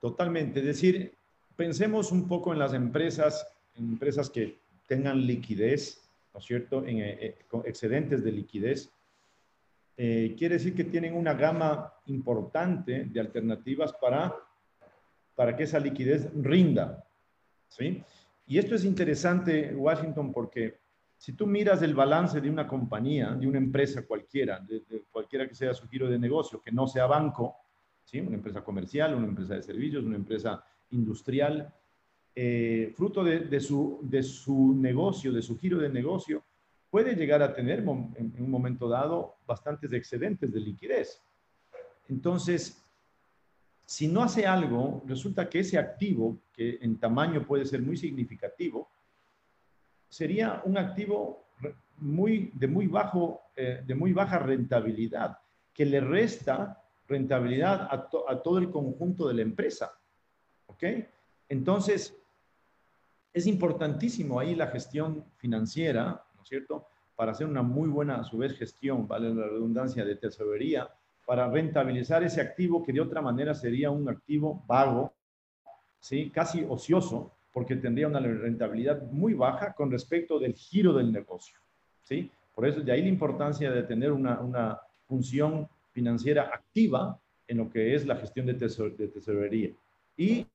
Totalmente. 0.00 0.58
Es 0.58 0.66
decir, 0.66 1.14
pensemos 1.54 2.10
un 2.10 2.26
poco 2.26 2.52
en 2.52 2.58
las 2.58 2.74
empresas, 2.74 3.46
en 3.76 3.90
empresas 3.90 4.28
que 4.28 4.58
tengan 4.88 5.24
liquidez, 5.24 5.99
¿no 6.32 6.40
es 6.40 6.44
cierto?, 6.44 6.84
en, 6.86 6.98
eh, 6.98 7.18
eh, 7.20 7.38
con 7.48 7.62
excedentes 7.66 8.22
de 8.22 8.32
liquidez, 8.32 8.92
eh, 9.96 10.34
quiere 10.38 10.54
decir 10.54 10.74
que 10.74 10.84
tienen 10.84 11.14
una 11.14 11.34
gama 11.34 11.92
importante 12.06 13.04
de 13.04 13.20
alternativas 13.20 13.92
para, 13.92 14.34
para 15.34 15.54
que 15.54 15.64
esa 15.64 15.78
liquidez 15.78 16.30
rinda. 16.34 17.04
¿sí? 17.68 18.02
Y 18.46 18.58
esto 18.58 18.74
es 18.74 18.84
interesante, 18.84 19.74
Washington, 19.74 20.32
porque 20.32 20.80
si 21.18 21.34
tú 21.34 21.46
miras 21.46 21.82
el 21.82 21.94
balance 21.94 22.40
de 22.40 22.48
una 22.48 22.66
compañía, 22.66 23.32
de 23.32 23.46
una 23.46 23.58
empresa 23.58 24.06
cualquiera, 24.06 24.58
de, 24.60 25.04
cualquiera 25.10 25.46
que 25.46 25.54
sea 25.54 25.74
su 25.74 25.86
giro 25.86 26.08
de 26.08 26.18
negocio, 26.18 26.62
que 26.62 26.72
no 26.72 26.86
sea 26.86 27.06
banco, 27.06 27.56
¿sí? 28.02 28.20
una 28.20 28.36
empresa 28.36 28.64
comercial, 28.64 29.14
una 29.14 29.26
empresa 29.26 29.54
de 29.54 29.62
servicios, 29.62 30.04
una 30.04 30.16
empresa 30.16 30.64
industrial, 30.92 31.74
eh, 32.42 32.94
fruto 32.96 33.22
de, 33.22 33.60
su, 33.60 33.98
de 34.00 34.22
su 34.22 34.74
negocio, 34.74 35.30
de 35.30 35.42
su 35.42 35.58
giro 35.58 35.76
de 35.76 35.90
negocio, 35.90 36.42
puede 36.88 37.14
llegar 37.14 37.42
a 37.42 37.52
tener 37.52 37.80
en, 37.80 38.34
un 38.38 38.50
momento 38.50 38.88
dado 38.88 39.36
bastantes 39.46 39.92
excedentes 39.92 40.50
de 40.50 40.58
liquidez. 40.58 41.22
Entonces, 42.08 42.82
si 43.84 44.08
no 44.08 44.22
hace 44.22 44.46
algo, 44.46 45.02
resulta 45.06 45.50
que 45.50 45.58
ese 45.58 45.76
activo, 45.76 46.38
que 46.50 46.78
en 46.80 46.98
tamaño 46.98 47.46
puede 47.46 47.66
ser 47.66 47.82
muy 47.82 47.98
significativo, 47.98 48.88
sería 50.08 50.62
un 50.64 50.78
activo 50.78 51.44
muy, 51.98 52.52
de, 52.54 52.68
muy 52.68 52.86
bajo, 52.86 53.42
eh, 53.54 53.82
de 53.86 53.94
muy 53.94 54.14
baja 54.14 54.38
rentabilidad, 54.38 55.36
que 55.74 55.84
le 55.84 56.00
resta 56.00 56.82
rentabilidad 57.06 57.82
a, 57.82 58.08
a 58.28 58.42
todo 58.42 58.56
el 58.56 58.70
conjunto 58.70 59.28
de 59.28 59.34
la 59.34 59.42
empresa. 59.42 59.92
¿Ok? 60.68 60.84
Entonces, 61.50 62.16
es 63.32 63.46
importantísimo 63.46 64.40
ahí 64.40 64.54
la 64.54 64.68
gestión 64.68 65.24
financiera, 65.36 66.24
¿no 66.34 66.42
es 66.42 66.48
cierto? 66.48 66.86
Para 67.16 67.32
hacer 67.32 67.46
una 67.46 67.62
muy 67.62 67.88
buena, 67.88 68.16
a 68.16 68.24
su 68.24 68.38
vez, 68.38 68.56
gestión, 68.56 69.06
vale 69.06 69.34
la 69.34 69.46
redundancia, 69.46 70.04
de 70.04 70.16
tesorería, 70.16 70.88
para 71.26 71.48
rentabilizar 71.48 72.22
ese 72.24 72.40
activo 72.40 72.82
que 72.82 72.92
de 72.92 73.00
otra 73.00 73.20
manera 73.20 73.54
sería 73.54 73.90
un 73.90 74.08
activo 74.08 74.64
vago, 74.66 75.12
¿sí? 76.00 76.30
Casi 76.30 76.64
ocioso, 76.68 77.32
porque 77.52 77.76
tendría 77.76 78.08
una 78.08 78.20
rentabilidad 78.20 79.02
muy 79.10 79.34
baja 79.34 79.72
con 79.74 79.90
respecto 79.90 80.38
del 80.38 80.54
giro 80.54 80.92
del 80.92 81.12
negocio. 81.12 81.58
¿sí? 82.02 82.30
Por 82.54 82.66
eso, 82.66 82.80
de 82.80 82.92
ahí 82.92 83.02
la 83.02 83.08
importancia 83.08 83.70
de 83.70 83.82
tener 83.82 84.12
una, 84.12 84.40
una 84.40 84.78
función 85.06 85.68
financiera 85.92 86.50
activa 86.52 87.18
en 87.48 87.58
lo 87.58 87.68
que 87.68 87.94
es 87.94 88.06
la 88.06 88.16
gestión 88.16 88.46
de, 88.46 88.54
de 88.54 89.08
tesorería. 89.08 89.70
Y 90.16 90.46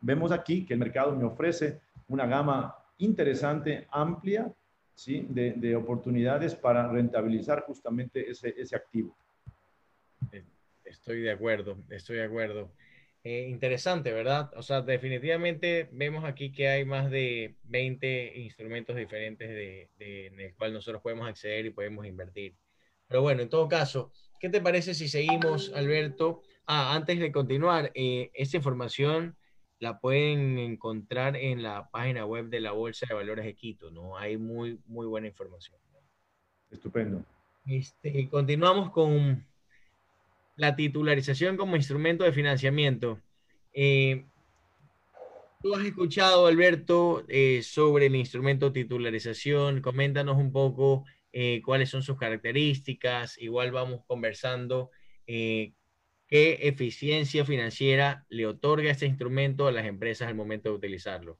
vemos 0.00 0.30
aquí 0.30 0.64
que 0.64 0.74
el 0.74 0.80
mercado 0.80 1.14
me 1.16 1.24
ofrece 1.24 1.80
una 2.08 2.26
gama 2.26 2.76
interesante, 2.98 3.86
amplia, 3.90 4.52
¿sí? 4.94 5.26
de, 5.28 5.52
de 5.52 5.76
oportunidades 5.76 6.54
para 6.54 6.88
rentabilizar 6.88 7.62
justamente 7.62 8.30
ese, 8.30 8.54
ese 8.56 8.76
activo. 8.76 9.16
Estoy 10.84 11.20
de 11.20 11.30
acuerdo, 11.30 11.76
estoy 11.90 12.16
de 12.16 12.24
acuerdo. 12.24 12.72
Eh, 13.24 13.46
interesante, 13.48 14.12
¿verdad? 14.12 14.50
O 14.56 14.62
sea, 14.62 14.80
definitivamente 14.80 15.88
vemos 15.92 16.24
aquí 16.24 16.52
que 16.52 16.68
hay 16.68 16.84
más 16.84 17.10
de 17.10 17.56
20 17.64 18.38
instrumentos 18.38 18.96
diferentes 18.96 19.48
de, 19.48 19.90
en 19.98 20.40
el 20.40 20.54
cual 20.54 20.72
nosotros 20.72 21.02
podemos 21.02 21.28
acceder 21.28 21.66
y 21.66 21.70
podemos 21.70 22.06
invertir. 22.06 22.56
Pero 23.06 23.22
bueno, 23.22 23.42
en 23.42 23.48
todo 23.48 23.68
caso, 23.68 24.12
¿qué 24.40 24.48
te 24.48 24.60
parece 24.60 24.94
si 24.94 25.08
seguimos, 25.08 25.72
Alberto? 25.74 26.42
Ah, 26.66 26.94
antes 26.94 27.18
de 27.18 27.32
continuar, 27.32 27.90
eh, 27.94 28.30
esta 28.34 28.56
información 28.56 29.36
la 29.80 30.00
pueden 30.00 30.58
encontrar 30.58 31.36
en 31.36 31.62
la 31.62 31.88
página 31.90 32.26
web 32.26 32.48
de 32.48 32.60
la 32.60 32.72
Bolsa 32.72 33.06
de 33.08 33.14
Valores 33.14 33.44
de 33.44 33.54
Quito, 33.54 33.90
¿no? 33.90 34.16
Hay 34.16 34.36
muy, 34.36 34.78
muy 34.86 35.06
buena 35.06 35.28
información. 35.28 35.78
Estupendo. 36.70 37.24
Este, 37.66 38.28
continuamos 38.28 38.90
con 38.90 39.46
la 40.56 40.74
titularización 40.74 41.56
como 41.56 41.76
instrumento 41.76 42.24
de 42.24 42.32
financiamiento. 42.32 43.20
Eh, 43.72 44.24
tú 45.62 45.74
has 45.74 45.84
escuchado, 45.84 46.46
Alberto, 46.46 47.24
eh, 47.28 47.62
sobre 47.62 48.06
el 48.06 48.16
instrumento 48.16 48.72
titularización. 48.72 49.80
Coméntanos 49.80 50.36
un 50.36 50.50
poco 50.50 51.04
eh, 51.32 51.62
cuáles 51.64 51.90
son 51.90 52.02
sus 52.02 52.18
características. 52.18 53.38
Igual 53.38 53.70
vamos 53.70 54.00
conversando 54.06 54.90
qué 56.28 56.58
eficiencia 56.62 57.44
financiera 57.44 58.24
le 58.28 58.46
otorga 58.46 58.90
este 58.90 59.06
instrumento 59.06 59.66
a 59.66 59.72
las 59.72 59.86
empresas 59.86 60.28
al 60.28 60.34
momento 60.34 60.68
de 60.68 60.76
utilizarlo. 60.76 61.38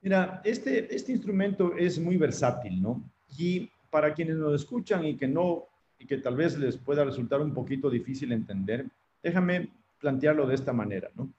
Mira, 0.00 0.40
este, 0.44 0.94
este 0.94 1.12
instrumento 1.12 1.76
es 1.76 1.98
muy 1.98 2.16
versátil, 2.16 2.80
¿no? 2.80 3.04
Y 3.36 3.68
para 3.90 4.14
quienes 4.14 4.36
nos 4.36 4.54
escuchan 4.54 5.04
y 5.04 5.16
que 5.16 5.28
no 5.28 5.66
y 5.98 6.06
que 6.06 6.18
tal 6.18 6.36
vez 6.36 6.56
les 6.58 6.76
pueda 6.76 7.04
resultar 7.04 7.40
un 7.40 7.52
poquito 7.52 7.90
difícil 7.90 8.32
entender, 8.32 8.86
déjame 9.22 9.68
plantearlo 9.98 10.46
de 10.46 10.54
esta 10.54 10.72
manera. 10.72 11.10
¿no? 11.16 11.32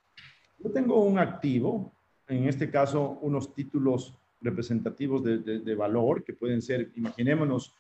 Yo 0.60 0.70
tengo 0.72 1.02
un 1.02 1.18
activo, 1.18 1.94
en 2.28 2.48
este 2.48 2.70
caso 2.70 3.18
unos 3.22 3.54
títulos 3.56 4.14
representativos 4.42 5.24
de, 5.24 5.76
valor, 5.76 6.24
que 6.24 6.34
pueden 6.34 6.62
ser, 6.62 6.92
imaginémonos, 6.96 7.74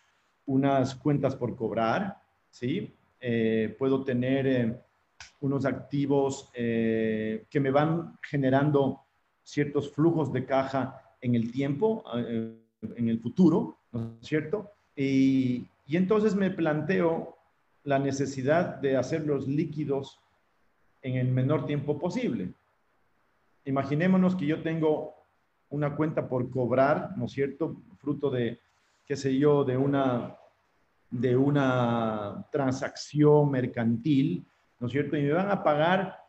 unas 0.46 0.96
cuentas 0.96 1.36
por 1.36 1.56
cobrar, 1.56 2.18
¿sí? 2.50 2.94
Eh, 3.20 3.76
puedo 3.78 4.04
tener 4.04 4.48
eh, 4.48 4.80
unos 5.42 5.66
activos 5.66 6.50
eh, 6.54 7.46
que 7.50 7.60
me 7.60 7.72
van 7.72 8.18
generando 8.22 9.02
ciertos 9.44 9.92
flujos 9.92 10.32
de 10.32 10.46
caja 10.46 11.02
en 11.22 11.36
el 11.36 11.52
tiempo, 11.52 12.04
en 12.16 13.10
el 13.10 13.20
futuro, 13.20 13.78
¿no 13.92 14.18
es 14.22 14.28
cierto? 14.28 14.72
Y, 14.96 15.66
y 15.88 15.98
entonces 15.98 16.36
me 16.36 16.50
planteo 16.50 17.36
la 17.84 18.00
necesidad 18.00 18.76
de 18.76 18.96
hacerlos 18.96 19.48
líquidos 19.48 20.20
en 21.02 21.16
el 21.16 21.30
menor 21.30 21.66
tiempo 21.66 21.98
posible. 21.98 22.54
Imaginémonos 23.66 24.36
que 24.36 24.46
yo 24.46 24.62
tengo 24.62 25.16
una 25.70 25.96
cuenta 25.96 26.28
por 26.28 26.50
cobrar, 26.50 27.18
¿no 27.18 27.26
es 27.26 27.32
cierto? 27.32 27.82
Fruto 27.98 28.30
de, 28.30 28.60
qué 29.06 29.16
sé 29.16 29.38
yo, 29.38 29.64
de 29.64 29.78
una, 29.78 30.36
de 31.10 31.36
una 31.36 32.46
transacción 32.52 33.50
mercantil, 33.50 34.46
¿no 34.80 34.88
es 34.88 34.94
cierto? 34.94 35.18
Y 35.18 35.24
me 35.24 35.34
van 35.34 35.50
a 35.50 35.64
pagar 35.64 36.20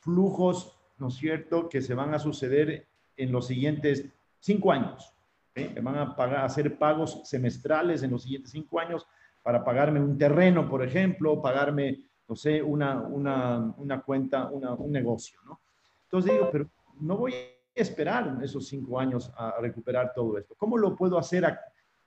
flujos, 0.00 0.78
¿no 0.98 1.08
es 1.08 1.14
cierto?, 1.14 1.68
que 1.68 1.80
se 1.80 1.94
van 1.94 2.12
a 2.14 2.18
suceder 2.18 2.86
en 3.16 3.30
los 3.30 3.46
siguientes 3.46 4.06
cinco 4.40 4.72
años. 4.72 5.14
Me 5.54 5.80
van 5.80 5.98
a 5.98 6.16
pagar, 6.16 6.44
hacer 6.44 6.78
pagos 6.78 7.20
semestrales 7.24 8.02
en 8.02 8.10
los 8.10 8.22
siguientes 8.22 8.52
cinco 8.52 8.80
años 8.80 9.06
para 9.42 9.62
pagarme 9.62 10.00
un 10.00 10.16
terreno, 10.16 10.68
por 10.68 10.82
ejemplo, 10.82 11.40
pagarme, 11.40 12.04
no 12.28 12.34
sé, 12.34 12.62
una, 12.62 13.00
una, 13.00 13.74
una 13.76 14.00
cuenta, 14.00 14.48
un 14.48 14.90
negocio, 14.90 15.38
¿no? 15.44 15.60
Entonces 16.04 16.32
digo, 16.32 16.48
pero 16.50 16.68
no 17.00 17.16
voy 17.16 17.34
a 17.34 17.36
esperar 17.74 18.38
esos 18.42 18.66
cinco 18.66 18.98
años 18.98 19.32
a 19.36 19.54
recuperar 19.60 20.12
todo 20.14 20.38
esto. 20.38 20.54
¿Cómo 20.56 20.76
lo 20.76 20.94
puedo 20.94 21.18
hacer 21.18 21.44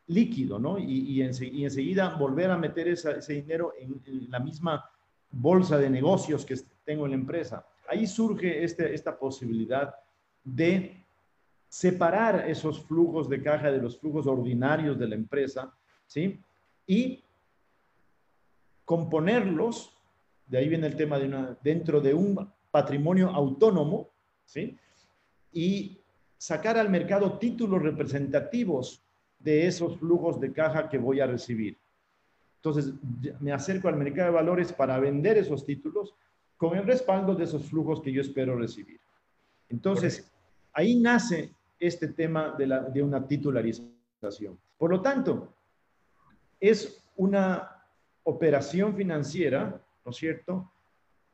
líquido, 0.07 0.59
¿no? 0.59 0.77
Y, 0.77 1.21
enseguida 1.21 2.15
volver 2.15 2.51
a 2.51 2.57
meter 2.57 2.87
ese 2.87 3.33
dinero 3.33 3.73
en, 3.79 4.01
en, 4.05 4.29
la 4.29 4.39
misma 4.39 4.89
bolsa 5.31 5.77
de 5.77 5.89
negocios 5.89 6.45
que 6.45 6.55
tengo 6.83 7.05
en 7.05 7.11
la 7.11 7.17
empresa. 7.17 7.65
Ahí 7.89 8.07
surge 8.07 8.63
este, 8.63 8.93
esta 8.93 9.17
posibilidad 9.17 9.93
de 10.43 11.03
separar 11.67 12.49
esos 12.49 12.85
flujos 12.85 13.27
de 13.27 13.41
caja 13.41 13.71
de 13.71 13.81
los 13.81 13.99
flujos 13.99 14.27
ordinarios 14.27 14.97
de 14.97 15.07
la 15.07 15.15
empresa, 15.15 15.73
¿sí? 16.05 16.39
Y 16.87 17.23
componerlos, 18.85 19.97
de 20.47 20.59
ahí 20.59 20.69
viene 20.69 20.87
el 20.87 20.95
tema 20.95 21.17
de 21.17 21.25
una, 21.25 21.57
dentro 21.63 21.99
de 21.99 22.13
un 22.13 22.49
patrimonio 22.71 23.29
autónomo, 23.29 24.11
¿sí? 24.45 24.77
Y 25.51 25.99
sacar 26.37 26.77
al 26.77 26.89
mercado 26.89 27.39
títulos 27.39 27.81
representativos 27.81 29.04
de 29.45 29.67
esos 29.67 29.97
flujos 29.99 30.39
de 30.41 30.51
caja 30.51 30.89
que 30.89 30.97
voy 30.97 31.19
a 31.19 31.27
recibir. 31.27 31.77
Entonces, 32.55 32.95
me 33.39 33.53
acerco 33.53 33.87
al 33.87 33.95
mercado 33.95 34.29
de 34.29 34.35
valores 34.35 34.73
para 34.73 34.99
vender 34.99 35.37
esos 35.37 35.63
títulos 35.63 36.15
con 36.57 36.75
el 36.75 36.83
respaldo 36.83 37.35
de 37.35 37.43
esos 37.43 37.69
flujos 37.69 38.01
que 38.01 38.11
yo 38.11 38.21
espero 38.21 38.57
recibir. 38.57 38.99
Entonces, 39.69 40.31
ahí 40.73 40.95
nace 40.95 41.53
este 41.79 42.07
tema 42.07 42.55
de, 42.57 42.65
la, 42.65 42.79
de 42.81 43.03
una 43.03 43.27
titularización. 43.27 44.57
Por 44.79 44.89
lo 44.89 45.01
tanto, 45.01 45.53
es 46.59 47.03
una 47.15 47.83
operación 48.23 48.95
financiera, 48.95 49.79
¿no 50.03 50.09
es 50.09 50.17
cierto?, 50.17 50.71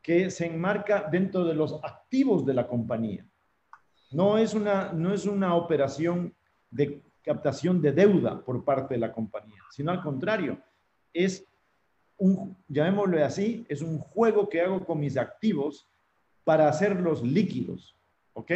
que 0.01 0.29
se 0.29 0.47
enmarca 0.47 1.07
dentro 1.09 1.45
de 1.45 1.53
los 1.53 1.79
activos 1.81 2.45
de 2.45 2.55
la 2.55 2.67
compañía. 2.67 3.25
No 4.11 4.37
es 4.37 4.53
una, 4.53 4.91
no 4.91 5.13
es 5.13 5.25
una 5.25 5.55
operación 5.55 6.33
de 6.71 7.01
captación 7.23 7.81
de 7.81 7.91
deuda 7.91 8.43
por 8.43 8.63
parte 8.63 8.95
de 8.95 8.99
la 8.99 9.11
compañía, 9.11 9.61
sino 9.71 9.91
al 9.91 10.01
contrario, 10.01 10.59
es 11.13 11.45
un, 12.17 12.57
llamémoslo 12.67 13.23
así, 13.23 13.65
es 13.69 13.81
un 13.81 13.99
juego 13.99 14.49
que 14.49 14.61
hago 14.61 14.85
con 14.85 14.99
mis 14.99 15.17
activos 15.17 15.87
para 16.43 16.67
hacerlos 16.67 17.23
líquidos, 17.23 17.95
¿ok? 18.33 18.51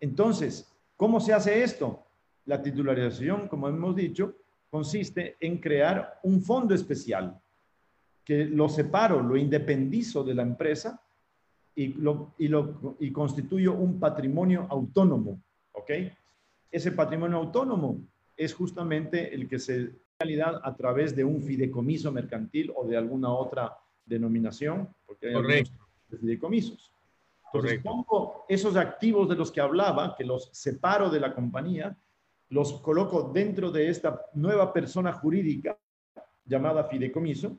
Entonces, 0.00 0.72
¿Cómo 0.96 1.20
se 1.20 1.34
hace 1.34 1.62
esto? 1.62 2.06
La 2.46 2.62
titularización, 2.62 3.48
como 3.48 3.68
hemos 3.68 3.94
dicho, 3.94 4.34
consiste 4.70 5.36
en 5.40 5.58
crear 5.58 6.20
un 6.22 6.40
fondo 6.42 6.74
especial 6.74 7.38
que 8.24 8.46
lo 8.46 8.68
separo, 8.68 9.22
lo 9.22 9.36
independizo 9.36 10.24
de 10.24 10.34
la 10.34 10.42
empresa 10.42 11.00
y, 11.74 11.88
lo, 11.88 12.34
y, 12.38 12.48
lo, 12.48 12.96
y 12.98 13.12
constituyo 13.12 13.74
un 13.74 14.00
patrimonio 14.00 14.66
autónomo. 14.70 15.42
¿Ok? 15.72 15.90
Ese 16.70 16.92
patrimonio 16.92 17.38
autónomo 17.38 18.00
es 18.36 18.54
justamente 18.54 19.34
el 19.34 19.48
que 19.48 19.58
se 19.58 19.92
realidad 20.18 20.60
a 20.62 20.74
través 20.74 21.14
de 21.14 21.24
un 21.24 21.42
fideicomiso 21.42 22.10
mercantil 22.10 22.72
o 22.74 22.86
de 22.86 22.96
alguna 22.96 23.30
otra 23.30 23.76
denominación, 24.04 24.88
porque 25.04 25.28
hay 25.28 25.34
Correcto. 25.34 25.88
fideicomisos. 26.08 26.92
Entonces 27.52 27.80
pongo 27.82 28.44
esos 28.48 28.76
activos 28.76 29.28
de 29.28 29.36
los 29.36 29.50
que 29.50 29.60
hablaba, 29.60 30.14
que 30.16 30.24
los 30.24 30.50
separo 30.52 31.10
de 31.10 31.20
la 31.20 31.34
compañía, 31.34 31.96
los 32.48 32.80
coloco 32.80 33.30
dentro 33.32 33.70
de 33.70 33.88
esta 33.88 34.22
nueva 34.34 34.72
persona 34.72 35.12
jurídica 35.12 35.78
llamada 36.44 36.84
fideicomiso, 36.84 37.58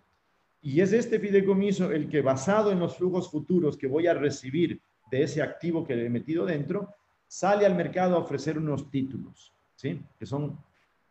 y 0.62 0.82
es 0.82 0.94
este 0.94 1.20
fideicomiso 1.20 1.92
el 1.92 2.10
que 2.10 2.22
basado 2.22 2.72
en 2.72 2.80
los 2.80 2.98
flujos 2.98 3.30
futuros 3.30 3.78
que 3.78 3.88
voy 3.88 4.08
a 4.08 4.14
recibir 4.14 4.82
de 5.12 5.24
ese 5.24 5.42
activo 5.42 5.86
que 5.86 5.94
he 5.94 6.10
metido 6.10 6.46
dentro, 6.46 6.94
sale 7.28 7.66
al 7.66 7.76
mercado 7.76 8.16
a 8.16 8.20
ofrecer 8.20 8.58
unos 8.58 8.90
títulos, 8.90 9.54
¿sí? 9.76 10.02
Que 10.18 10.26
son 10.26 10.58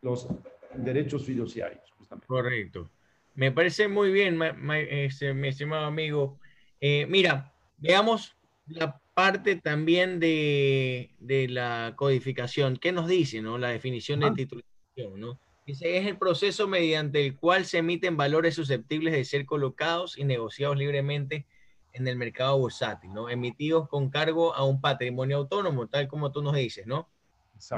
los 0.01 0.27
derechos 0.75 1.25
fiduciarios. 1.25 1.93
Correcto. 2.25 2.89
Me 3.35 3.51
parece 3.51 3.87
muy 3.87 4.11
bien, 4.11 4.39
este, 4.89 5.33
mi 5.33 5.49
estimado 5.49 5.85
amigo. 5.85 6.39
Eh, 6.81 7.05
mira, 7.07 7.53
veamos 7.77 8.35
la 8.65 8.99
parte 9.13 9.55
también 9.55 10.19
de, 10.19 11.09
la 11.49 11.93
codificación. 11.95 12.77
¿Qué 12.77 12.91
nos 12.91 13.07
dice 13.07 13.41
no? 13.41 13.57
la 13.57 13.69
definición 13.69 14.21
de 14.21 14.31
titulación? 14.31 15.19
¿no? 15.19 15.39
Dice, 15.65 15.97
es 15.97 16.07
el 16.07 16.17
proceso 16.17 16.67
mediante 16.67 17.25
el 17.25 17.35
cual 17.35 17.65
se 17.65 17.79
emiten 17.79 18.17
valores 18.17 18.55
susceptibles 18.55 19.13
de 19.13 19.25
ser 19.25 19.45
colocados 19.45 20.17
y 20.17 20.23
negociados 20.23 20.77
libremente 20.77 21.45
en 21.99 22.07
el 22.07 22.15
mercado 22.15 22.57
bursátil, 22.57 23.13
¿no? 23.13 23.29
Emitidos 23.29 23.87
con 23.89 24.09
cargo 24.09 24.53
a 24.53 24.63
un 24.63 24.81
patrimonio 24.81 25.37
autónomo, 25.37 25.87
tal 25.87 26.07
como 26.07 26.31
tú 26.31 26.41
nos 26.41 26.55
dices, 26.55 26.87
¿no? 26.87 27.09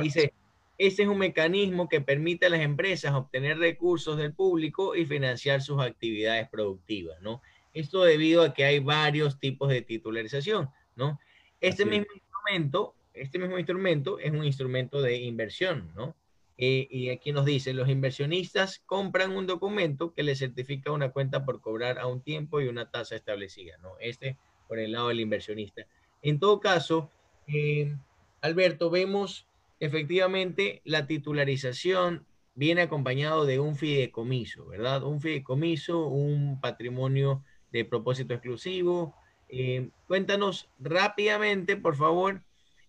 Dice, 0.02 0.34
ese 0.78 1.04
es 1.04 1.10
un 1.10 1.18
mecanismo 1.18 1.90
que 1.90 2.02
permite 2.02 2.46
a 2.46 2.50
las 2.50 2.62
empresas 2.62 3.14
obtener 3.14 3.58
recursos 3.58 4.18
del 4.18 4.34
público 4.34 4.96
y 4.96 5.06
financiar 5.06 5.62
sus 5.62 5.82
actividades 5.82 6.48
productivas, 6.50 7.22
¿no? 7.22 7.42
Esto 7.74 8.04
debido 8.04 8.44
a 8.44 8.54
que 8.54 8.66
hay 8.66 8.80
varios 8.80 9.40
tipos 9.40 9.70
de 9.70 9.82
titularización, 9.82 10.70
¿no? 10.96 11.20
Este 11.62 11.86
mismo 11.86 12.08
instrumento, 12.14 12.96
este 13.14 13.40
mismo 13.40 13.58
instrumento 13.58 14.20
es 14.20 14.32
un 14.32 14.46
instrumento 14.46 15.02
de 15.02 15.18
inversión, 15.18 15.92
¿no? 15.96 16.16
Eh, 16.62 16.90
y 16.92 17.10
aquí 17.10 17.32
nos 17.32 17.46
dice, 17.46 17.74
los 17.74 17.88
inversionistas 17.88 18.84
compran 18.86 19.32
un 19.32 19.48
documento 19.48 20.14
que 20.14 20.24
les 20.24 20.40
certifica 20.40 20.92
una 20.92 21.12
cuenta 21.12 21.46
por 21.46 21.62
cobrar 21.62 22.00
a 22.00 22.06
un 22.06 22.22
tiempo 22.22 22.60
y 22.60 22.68
una 22.68 22.92
tasa 22.92 23.16
establecida, 23.16 23.78
¿no? 23.78 23.94
Este 24.02 24.38
por 24.68 24.78
el 24.78 24.92
lado 24.92 25.08
del 25.08 25.22
inversionista. 25.22 25.88
En 26.22 26.38
todo 26.38 26.60
caso, 26.60 27.10
eh, 27.48 27.96
Alberto, 28.42 28.90
vemos 28.90 29.48
efectivamente 29.80 30.82
la 30.84 31.08
titularización 31.08 32.26
viene 32.56 32.82
acompañado 32.82 33.46
de 33.46 33.62
un 33.62 33.78
fideicomiso, 33.78 34.66
¿verdad? 34.66 35.04
Un 35.04 35.22
fideicomiso, 35.22 36.08
un 36.08 36.60
patrimonio 36.60 37.42
de 37.72 37.86
propósito 37.86 38.34
exclusivo. 38.34 39.16
Eh, 39.48 39.92
cuéntanos 40.08 40.70
rápidamente, 40.78 41.78
por 41.78 41.96
favor, 41.96 42.44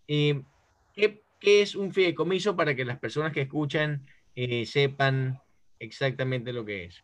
¿qué, 0.09 1.23
¿qué 1.41 1.63
es 1.63 1.75
un 1.75 1.93
fideicomiso 1.93 2.55
para 2.55 2.75
que 2.75 2.85
las 2.85 2.99
personas 2.99 3.33
que 3.33 3.43
escuchan 3.43 4.07
eh, 4.37 4.67
sepan 4.67 5.41
exactamente 5.79 6.53
lo 6.53 6.65
que 6.65 6.85
es? 6.85 7.03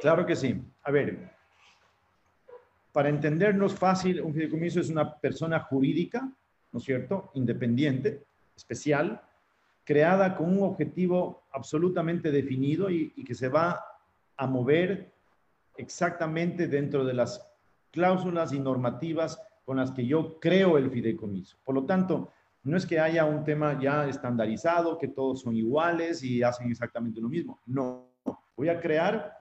Claro 0.00 0.26
que 0.26 0.36
sí. 0.36 0.60
A 0.82 0.90
ver, 0.90 1.30
para 2.92 3.08
entendernos 3.08 3.74
fácil, 3.74 4.20
un 4.20 4.34
fideicomiso 4.34 4.80
es 4.80 4.90
una 4.90 5.18
persona 5.18 5.60
jurídica, 5.60 6.28
¿no 6.72 6.78
es 6.78 6.84
cierto? 6.84 7.30
Independiente, 7.34 8.24
especial, 8.56 9.22
creada 9.84 10.36
con 10.36 10.50
un 10.50 10.64
objetivo 10.64 11.44
absolutamente 11.52 12.30
definido 12.30 12.90
y, 12.90 13.12
y 13.16 13.24
que 13.24 13.34
se 13.34 13.48
va 13.48 13.84
a 14.36 14.46
mover 14.46 15.12
exactamente 15.76 16.66
dentro 16.66 17.04
de 17.04 17.14
las 17.14 17.48
cláusulas 17.90 18.52
y 18.52 18.58
normativas 18.58 19.40
con 19.64 19.76
las 19.76 19.92
que 19.92 20.06
yo 20.06 20.38
creo 20.40 20.76
el 20.78 20.90
fideicomiso. 20.90 21.56
Por 21.64 21.74
lo 21.74 21.84
tanto, 21.84 22.32
no 22.64 22.78
es 22.78 22.86
que 22.86 22.98
haya 22.98 23.26
un 23.26 23.44
tema 23.44 23.78
ya 23.78 24.08
estandarizado, 24.08 24.98
que 24.98 25.08
todos 25.08 25.42
son 25.42 25.54
iguales 25.54 26.22
y 26.22 26.42
hacen 26.42 26.70
exactamente 26.70 27.20
lo 27.20 27.28
mismo. 27.28 27.60
No, 27.66 28.08
voy 28.56 28.70
a 28.70 28.80
crear 28.80 29.36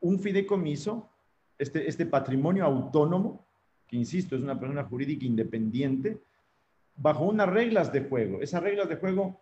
un 0.00 0.20
fideicomiso, 0.20 1.10
este, 1.58 1.88
este 1.88 2.06
patrimonio 2.06 2.64
autónomo, 2.64 3.44
que 3.88 3.96
insisto, 3.96 4.36
es 4.36 4.42
una 4.42 4.58
persona 4.58 4.84
jurídica 4.84 5.26
independiente, 5.26 6.22
bajo 6.94 7.24
unas 7.24 7.48
reglas 7.48 7.92
de 7.92 8.02
juego. 8.02 8.40
Esas 8.40 8.62
reglas 8.62 8.88
de 8.88 8.96
juego 8.96 9.40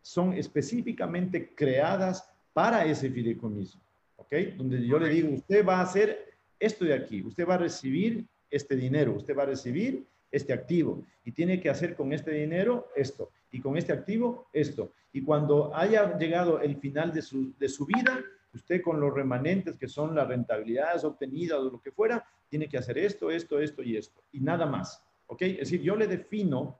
son 0.00 0.32
específicamente 0.32 1.54
creadas 1.54 2.28
para 2.54 2.86
ese 2.86 3.10
fideicomiso, 3.10 3.78
¿ok? 4.16 4.32
Donde 4.56 4.86
yo 4.86 4.98
le 4.98 5.10
digo, 5.10 5.34
usted 5.34 5.66
va 5.66 5.78
a 5.78 5.82
hacer 5.82 6.34
esto 6.58 6.86
de 6.86 6.94
aquí, 6.94 7.22
usted 7.22 7.46
va 7.46 7.54
a 7.54 7.58
recibir 7.58 8.26
este 8.50 8.76
dinero, 8.76 9.14
usted 9.14 9.36
va 9.36 9.42
a 9.42 9.46
recibir 9.46 10.06
este 10.34 10.52
activo 10.52 11.04
y 11.24 11.32
tiene 11.32 11.60
que 11.60 11.70
hacer 11.70 11.94
con 11.94 12.12
este 12.12 12.32
dinero 12.32 12.88
esto 12.96 13.30
y 13.52 13.60
con 13.60 13.76
este 13.76 13.92
activo 13.92 14.48
esto. 14.52 14.92
Y 15.12 15.22
cuando 15.22 15.74
haya 15.74 16.18
llegado 16.18 16.60
el 16.60 16.76
final 16.76 17.12
de 17.12 17.22
su, 17.22 17.54
de 17.56 17.68
su 17.68 17.86
vida, 17.86 18.20
usted 18.52 18.82
con 18.82 19.00
los 19.00 19.14
remanentes 19.14 19.76
que 19.76 19.86
son 19.86 20.14
las 20.14 20.26
rentabilidades 20.26 21.04
obtenidas 21.04 21.58
o 21.60 21.70
lo 21.70 21.80
que 21.80 21.92
fuera, 21.92 22.24
tiene 22.48 22.68
que 22.68 22.78
hacer 22.78 22.98
esto, 22.98 23.30
esto, 23.30 23.60
esto 23.60 23.82
y 23.82 23.96
esto 23.96 24.20
y 24.32 24.40
nada 24.40 24.66
más. 24.66 25.02
¿Ok? 25.26 25.42
Es 25.42 25.58
decir, 25.58 25.82
yo 25.82 25.94
le 25.96 26.06
defino 26.06 26.78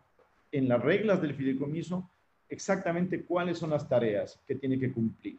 en 0.50 0.68
las 0.68 0.82
reglas 0.82 1.22
del 1.22 1.34
fideicomiso 1.34 2.10
exactamente 2.48 3.24
cuáles 3.24 3.58
son 3.58 3.70
las 3.70 3.88
tareas 3.88 4.40
que 4.46 4.56
tiene 4.56 4.78
que 4.78 4.92
cumplir. 4.92 5.38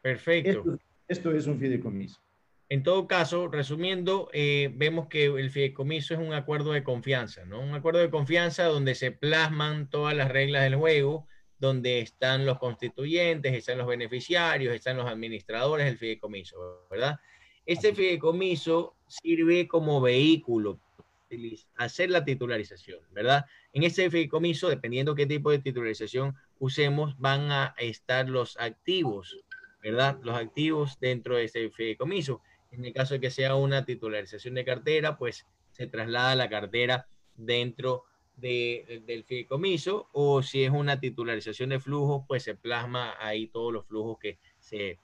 Perfecto. 0.00 0.78
esto 1.06 1.30
es 1.32 1.46
un 1.46 1.58
fideicomiso. 1.58 2.20
En 2.72 2.82
todo 2.82 3.06
caso, 3.06 3.48
resumiendo, 3.48 4.30
eh, 4.32 4.70
vemos 4.74 5.06
que 5.06 5.26
el 5.26 5.50
fideicomiso 5.50 6.14
es 6.14 6.20
un 6.20 6.32
acuerdo 6.32 6.72
de 6.72 6.82
confianza, 6.82 7.44
¿no? 7.44 7.60
Un 7.60 7.74
acuerdo 7.74 8.00
de 8.00 8.08
confianza 8.08 8.64
donde 8.64 8.94
se 8.94 9.12
plasman 9.12 9.90
todas 9.90 10.16
las 10.16 10.30
reglas 10.30 10.62
del 10.62 10.76
juego, 10.76 11.28
donde 11.58 12.00
están 12.00 12.46
los 12.46 12.58
constituyentes, 12.58 13.52
están 13.52 13.76
los 13.76 13.86
beneficiarios, 13.86 14.74
están 14.74 14.96
los 14.96 15.06
administradores 15.06 15.84
del 15.84 15.98
fideicomiso, 15.98 16.86
¿verdad? 16.90 17.20
Este 17.66 17.94
fideicomiso 17.94 18.96
sirve 19.06 19.68
como 19.68 20.00
vehículo 20.00 20.80
hacer 21.76 22.08
la 22.08 22.24
titularización, 22.24 23.00
¿verdad? 23.10 23.44
En 23.74 23.82
este 23.82 24.08
fideicomiso, 24.08 24.70
dependiendo 24.70 25.14
qué 25.14 25.26
tipo 25.26 25.50
de 25.50 25.58
titularización 25.58 26.36
usemos, 26.58 27.18
van 27.18 27.52
a 27.52 27.74
estar 27.76 28.30
los 28.30 28.56
activos, 28.58 29.44
¿verdad? 29.82 30.18
Los 30.22 30.38
activos 30.38 30.98
dentro 31.00 31.36
de 31.36 31.44
este 31.44 31.70
fideicomiso. 31.70 32.40
En 32.72 32.84
el 32.84 32.92
caso 32.92 33.14
de 33.14 33.20
que 33.20 33.30
sea 33.30 33.54
una 33.54 33.84
titularización 33.84 34.54
de 34.54 34.64
cartera, 34.64 35.16
pues 35.16 35.46
se 35.70 35.86
traslada 35.86 36.34
la 36.34 36.48
cartera 36.48 37.06
dentro 37.36 38.04
de, 38.36 39.02
del 39.06 39.24
fideicomiso 39.24 40.08
o 40.12 40.42
si 40.42 40.64
es 40.64 40.70
una 40.70 40.98
titularización 40.98 41.70
de 41.70 41.80
flujos, 41.80 42.24
pues 42.26 42.42
se 42.42 42.54
plasma 42.54 43.14
ahí 43.20 43.48
todos 43.48 43.72
los 43.72 43.86
flujos 43.86 44.18
que 44.18 44.38
se 44.58 44.98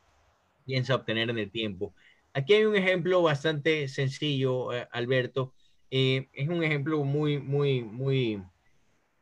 piensa 0.64 0.94
obtener 0.94 1.30
en 1.30 1.38
el 1.38 1.50
tiempo. 1.50 1.94
Aquí 2.32 2.54
hay 2.54 2.64
un 2.64 2.76
ejemplo 2.76 3.22
bastante 3.22 3.88
sencillo, 3.88 4.72
eh, 4.72 4.88
Alberto. 4.92 5.54
Eh, 5.90 6.28
es 6.32 6.48
un 6.48 6.62
ejemplo 6.62 7.02
muy, 7.04 7.38
muy, 7.38 7.82
muy, 7.82 8.42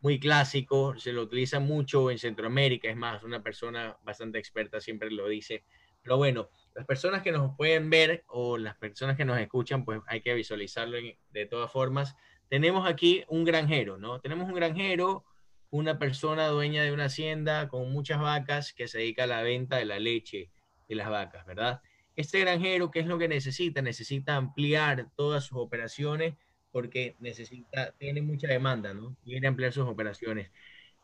muy 0.00 0.20
clásico. 0.20 0.98
Se 0.98 1.12
lo 1.12 1.22
utiliza 1.22 1.60
mucho 1.60 2.10
en 2.10 2.18
Centroamérica. 2.18 2.88
Es 2.88 2.96
más, 2.96 3.22
una 3.22 3.42
persona 3.42 3.96
bastante 4.04 4.38
experta 4.38 4.80
siempre 4.80 5.10
lo 5.10 5.28
dice. 5.28 5.64
Pero 6.02 6.16
bueno, 6.16 6.50
las 6.76 6.84
personas 6.84 7.22
que 7.22 7.32
nos 7.32 7.56
pueden 7.56 7.88
ver 7.88 8.22
o 8.28 8.58
las 8.58 8.76
personas 8.76 9.16
que 9.16 9.24
nos 9.24 9.38
escuchan, 9.38 9.84
pues 9.84 10.00
hay 10.06 10.20
que 10.20 10.34
visualizarlo 10.34 10.98
de 11.30 11.46
todas 11.46 11.72
formas. 11.72 12.14
Tenemos 12.50 12.86
aquí 12.86 13.24
un 13.28 13.44
granjero, 13.44 13.96
¿no? 13.96 14.20
Tenemos 14.20 14.46
un 14.46 14.54
granjero, 14.54 15.24
una 15.70 15.98
persona 15.98 16.48
dueña 16.48 16.82
de 16.82 16.92
una 16.92 17.06
hacienda 17.06 17.68
con 17.68 17.90
muchas 17.90 18.20
vacas 18.20 18.74
que 18.74 18.88
se 18.88 18.98
dedica 18.98 19.24
a 19.24 19.26
la 19.26 19.42
venta 19.42 19.78
de 19.78 19.86
la 19.86 19.98
leche 19.98 20.50
de 20.86 20.94
las 20.94 21.08
vacas, 21.08 21.46
¿verdad? 21.46 21.80
Este 22.14 22.40
granjero, 22.40 22.90
¿qué 22.90 23.00
es 23.00 23.06
lo 23.06 23.18
que 23.18 23.28
necesita? 23.28 23.80
Necesita 23.80 24.36
ampliar 24.36 25.08
todas 25.16 25.44
sus 25.44 25.56
operaciones 25.56 26.34
porque 26.72 27.16
necesita, 27.20 27.92
tiene 27.92 28.20
mucha 28.20 28.48
demanda, 28.48 28.92
¿no? 28.92 29.16
Quiere 29.24 29.48
ampliar 29.48 29.72
sus 29.72 29.88
operaciones. 29.88 30.50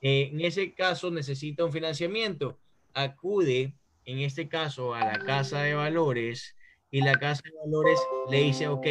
Eh, 0.03 0.29
en 0.33 0.41
ese 0.43 0.75
caso 0.75 1.11
necesita 1.11 1.65
un 1.65 1.73
financiamiento. 1.73 2.61
Acude 2.93 3.75
en 4.05 4.19
este 4.21 4.49
caso 4.49 4.95
a 4.95 5.05
la 5.05 5.19
casa 5.25 5.63
de 5.63 5.75
valores 5.75 6.57
y 6.91 7.01
la 7.03 7.15
casa 7.15 7.43
de 7.45 7.53
valores 7.65 7.99
le 8.31 8.43
dice, 8.43 8.69
ok, 8.69 8.87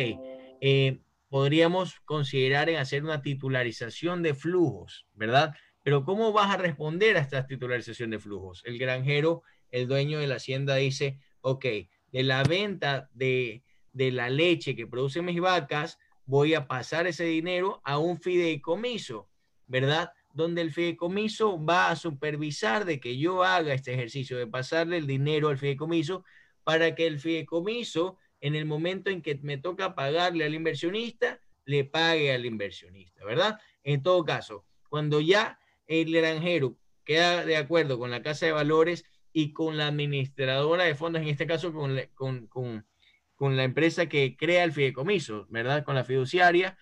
eh, 0.62 1.00
podríamos 1.30 2.00
considerar 2.02 2.70
en 2.70 2.78
hacer 2.78 3.04
una 3.04 3.22
titularización 3.22 4.24
de 4.24 4.34
flujos, 4.34 5.08
¿verdad? 5.14 5.56
Pero 5.84 6.04
¿cómo 6.04 6.32
vas 6.34 6.54
a 6.54 6.58
responder 6.58 7.18
a 7.18 7.22
esta 7.22 7.48
titularización 7.48 8.10
de 8.12 8.20
flujos? 8.20 8.62
El 8.66 8.78
granjero, 8.78 9.44
el 9.72 9.88
dueño 9.88 10.20
de 10.20 10.28
la 10.28 10.36
hacienda 10.36 10.76
dice, 10.76 11.20
ok, 11.42 11.66
de 12.12 12.24
la 12.24 12.44
venta 12.44 13.10
de, 13.14 13.64
de 13.94 14.12
la 14.12 14.30
leche 14.30 14.76
que 14.76 14.88
producen 14.88 15.26
mis 15.26 15.40
vacas, 15.40 15.98
voy 16.26 16.54
a 16.54 16.68
pasar 16.68 17.08
ese 17.08 17.26
dinero 17.26 17.82
a 17.84 17.98
un 17.98 18.20
fideicomiso, 18.20 19.30
¿verdad? 19.68 20.12
Donde 20.34 20.62
el 20.62 20.72
fideicomiso 20.72 21.64
va 21.64 21.90
a 21.90 21.96
supervisar 21.96 22.86
de 22.86 23.00
que 23.00 23.18
yo 23.18 23.44
haga 23.44 23.74
este 23.74 23.94
ejercicio 23.94 24.38
de 24.38 24.48
pasarle 24.48 24.98
el 24.98 25.08
dinero 25.08 25.50
al 25.50 25.58
fideicomiso 25.58 26.24
para 26.64 26.96
que 26.96 27.08
el 27.08 27.20
fideicomiso, 27.20 28.18
en 28.40 28.56
el 28.56 28.66
momento 28.66 29.10
en 29.10 29.22
que 29.22 29.40
me 29.42 29.58
toca 29.58 29.96
pagarle 29.96 30.46
al 30.46 30.54
inversionista, 30.54 31.40
le 31.66 31.86
pague 31.86 32.34
al 32.34 32.46
inversionista, 32.46 33.24
¿verdad? 33.26 33.60
En 33.84 34.04
todo 34.04 34.24
caso, 34.24 34.66
cuando 34.90 35.22
ya 35.22 35.60
el 35.88 36.14
granjero 36.14 36.78
queda 37.04 37.46
de 37.46 37.58
acuerdo 37.58 38.00
con 38.00 38.12
la 38.12 38.22
casa 38.22 38.46
de 38.46 38.52
valores 38.52 39.06
y 39.34 39.54
con 39.54 39.78
la 39.78 39.88
administradora 39.88 40.84
de 40.84 40.96
fondos, 40.96 41.22
en 41.22 41.30
este 41.30 41.48
caso 41.48 41.74
con 41.74 41.96
la, 41.96 42.08
con, 42.08 42.48
con 42.48 43.58
la 43.58 43.64
empresa 43.64 44.08
que 44.08 44.36
crea 44.38 44.64
el 44.64 44.72
fideicomiso, 44.72 45.48
¿verdad? 45.50 45.84
Con 45.84 45.96
la 45.96 46.04
fiduciaria, 46.04 46.78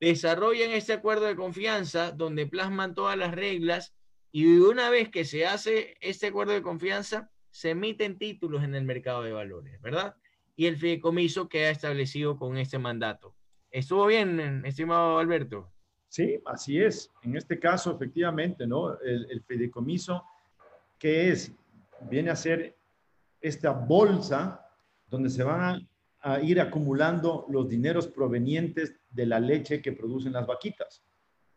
desarrollan 0.00 0.70
este 0.70 0.92
acuerdo 0.92 1.26
de 1.26 1.36
confianza 1.36 2.12
donde 2.12 2.46
plasman 2.46 2.94
todas 2.94 3.16
las 3.16 3.34
reglas 3.34 3.94
y 4.32 4.58
una 4.58 4.90
vez 4.90 5.08
que 5.08 5.24
se 5.24 5.46
hace 5.46 5.96
este 6.00 6.26
acuerdo 6.26 6.52
de 6.52 6.62
confianza, 6.62 7.30
se 7.50 7.70
emiten 7.70 8.18
títulos 8.18 8.62
en 8.64 8.74
el 8.74 8.84
mercado 8.84 9.22
de 9.22 9.32
valores, 9.32 9.80
¿verdad? 9.80 10.14
Y 10.56 10.66
el 10.66 10.76
fideicomiso 10.76 11.48
queda 11.48 11.70
establecido 11.70 12.36
con 12.36 12.58
este 12.58 12.78
mandato. 12.78 13.34
¿Estuvo 13.70 14.06
bien, 14.06 14.62
estimado 14.66 15.18
Alberto? 15.18 15.72
Sí, 16.08 16.38
así 16.44 16.80
es. 16.80 17.10
En 17.22 17.36
este 17.36 17.58
caso, 17.58 17.94
efectivamente, 17.94 18.66
¿no? 18.66 18.98
El, 19.00 19.26
el 19.30 19.42
fideicomiso, 19.42 20.24
que 20.98 21.30
es, 21.30 21.52
viene 22.10 22.30
a 22.30 22.36
ser 22.36 22.76
esta 23.40 23.70
bolsa 23.70 24.66
donde 25.08 25.30
se 25.30 25.42
van 25.42 25.60
a 25.60 25.88
a 26.20 26.40
ir 26.40 26.60
acumulando 26.60 27.46
los 27.48 27.68
dineros 27.68 28.08
provenientes 28.08 28.96
de 29.10 29.26
la 29.26 29.40
leche 29.40 29.80
que 29.80 29.92
producen 29.92 30.32
las 30.32 30.46
vaquitas. 30.46 31.02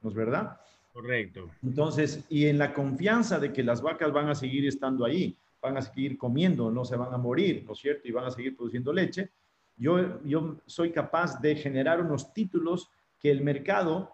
¿No 0.01 0.09
es 0.09 0.15
verdad? 0.15 0.59
Correcto. 0.93 1.49
Entonces, 1.63 2.23
y 2.29 2.47
en 2.47 2.57
la 2.57 2.73
confianza 2.73 3.39
de 3.39 3.53
que 3.53 3.63
las 3.63 3.81
vacas 3.81 4.11
van 4.11 4.29
a 4.29 4.35
seguir 4.35 4.67
estando 4.67 5.05
ahí, 5.05 5.37
van 5.61 5.77
a 5.77 5.81
seguir 5.81 6.17
comiendo, 6.17 6.71
no 6.71 6.85
se 6.85 6.95
van 6.95 7.13
a 7.13 7.17
morir, 7.17 7.63
¿no 7.65 7.73
es 7.73 7.79
cierto? 7.79 8.07
Y 8.07 8.11
van 8.11 8.25
a 8.25 8.31
seguir 8.31 8.55
produciendo 8.55 8.93
leche. 8.93 9.29
Yo, 9.75 10.21
yo 10.23 10.57
soy 10.65 10.91
capaz 10.91 11.39
de 11.39 11.55
generar 11.55 12.01
unos 12.01 12.33
títulos 12.33 12.89
que 13.19 13.31
el 13.31 13.41
mercado 13.41 14.13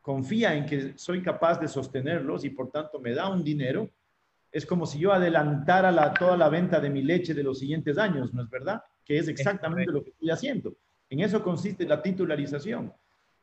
confía 0.00 0.54
en 0.54 0.66
que 0.66 0.96
soy 0.96 1.22
capaz 1.22 1.58
de 1.58 1.68
sostenerlos 1.68 2.44
y 2.44 2.50
por 2.50 2.70
tanto 2.70 3.00
me 3.00 3.14
da 3.14 3.28
un 3.28 3.42
dinero. 3.42 3.90
Es 4.52 4.64
como 4.64 4.86
si 4.86 4.98
yo 4.98 5.12
adelantara 5.12 5.90
la, 5.90 6.14
toda 6.14 6.36
la 6.36 6.48
venta 6.48 6.80
de 6.80 6.90
mi 6.90 7.02
leche 7.02 7.34
de 7.34 7.42
los 7.42 7.58
siguientes 7.58 7.98
años, 7.98 8.32
¿no 8.32 8.42
es 8.42 8.48
verdad? 8.48 8.82
Que 9.06 9.18
es 9.18 9.28
exactamente 9.28 9.90
lo 9.90 10.04
que 10.04 10.10
estoy 10.10 10.30
haciendo. 10.30 10.76
En 11.08 11.20
eso 11.20 11.42
consiste 11.42 11.86
la 11.86 12.02
titularización, 12.02 12.92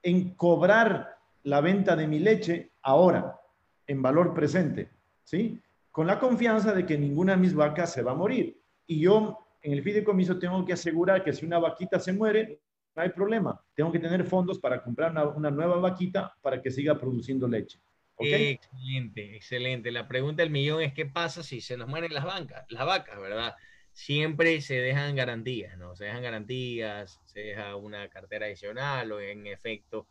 en 0.04 0.36
cobrar 0.36 1.18
la 1.44 1.62
venta 1.62 1.96
de 1.96 2.08
mi 2.08 2.20
leche 2.20 2.74
ahora, 2.82 3.40
en 3.88 4.02
valor 4.02 4.34
presente, 4.34 4.90
¿sí? 5.24 5.60
Con 5.92 6.06
la 6.06 6.20
confianza 6.20 6.74
de 6.74 6.86
que 6.86 6.98
ninguna 6.98 7.34
de 7.34 7.42
mis 7.42 7.56
vacas 7.56 7.94
se 7.94 8.02
va 8.02 8.12
a 8.12 8.16
morir. 8.16 8.60
Y 8.86 9.00
yo 9.00 9.40
en 9.62 9.72
el 9.72 9.82
fideicomiso 9.82 10.38
tengo 10.38 10.66
que 10.66 10.74
asegurar 10.74 11.24
que 11.24 11.34
si 11.34 11.46
una 11.46 11.60
vaquita 11.60 12.00
se 12.00 12.14
muere, 12.14 12.60
no 12.96 13.02
hay 13.02 13.10
problema. 13.10 13.60
Tengo 13.74 13.92
que 13.92 14.00
tener 14.00 14.26
fondos 14.26 14.60
para 14.60 14.84
comprar 14.84 15.12
una, 15.36 15.50
nueva 15.50 15.78
vaquita 15.78 16.36
para 16.42 16.62
que 16.62 16.70
siga 16.70 17.00
produciendo 17.00 17.48
leche. 17.48 17.80
Excelente, 18.20 19.36
excelente. 19.36 19.92
La 19.92 20.08
pregunta 20.08 20.44
del 20.44 20.52
millón 20.52 20.82
es 20.82 20.94
qué 20.94 21.06
pasa 21.06 21.44
si 21.44 21.62
se 21.62 21.78
nos 21.78 21.88
mueren 21.88 22.14
las, 22.14 22.26
bancas, 22.26 22.66
las 22.70 22.86
vacas, 22.86 23.20
¿verdad? 23.20 23.56
Siempre 23.94 24.60
se 24.62 24.76
dejan 24.76 25.16
garantías, 25.16 25.78
¿no? 25.78 25.96
Se 25.96 26.06
dejan 26.06 26.24
garantías, 26.24 27.22
se 27.26 27.40
deja 27.40 27.76
una 27.76 28.10
cartera 28.10 28.48
adicional 28.48 29.12
o 29.12 29.22
en 29.22 29.48
efecto 29.48 30.08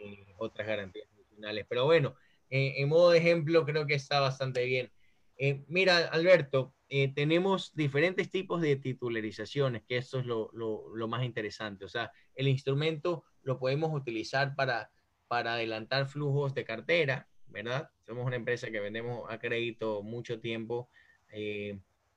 eh, 0.00 0.34
otras 0.38 0.66
garantías 0.66 1.08
adicionales. 1.12 1.66
Pero 1.68 1.84
bueno, 1.84 2.16
eh, 2.50 2.74
en 2.78 2.88
modo 2.88 3.10
de 3.10 3.18
ejemplo 3.18 3.64
creo 3.64 3.86
que 3.86 3.94
está 3.94 4.20
bastante 4.20 4.64
bien. 4.64 4.90
Eh, 5.36 5.64
mira, 5.68 6.08
Alberto, 6.08 6.74
eh, 6.88 7.12
tenemos 7.14 7.74
diferentes 7.74 8.30
tipos 8.30 8.60
de 8.60 8.76
titularizaciones, 8.76 9.84
que 9.84 9.98
esto 9.98 10.18
es 10.18 10.26
lo, 10.26 11.08
más 11.08 11.24
interesante. 11.24 11.84
O 11.84 11.88
sea, 11.88 12.10
el 12.34 12.48
instrumento 12.48 13.24
lo 13.42 13.58
podemos 13.58 13.94
utilizar 13.94 14.54
para, 14.56 14.90
para 15.28 15.54
adelantar 15.54 16.06
flujos 16.08 16.54
de 16.54 16.64
cartera, 16.64 17.28
¿verdad? 17.46 17.90
Somos 18.04 18.26
una 18.26 18.36
empresa 18.36 18.70
que 18.70 18.80
vendemos 18.80 19.30
a 19.30 19.38
crédito 19.38 20.02
mucho 20.02 20.40
tiempo. 20.40 20.90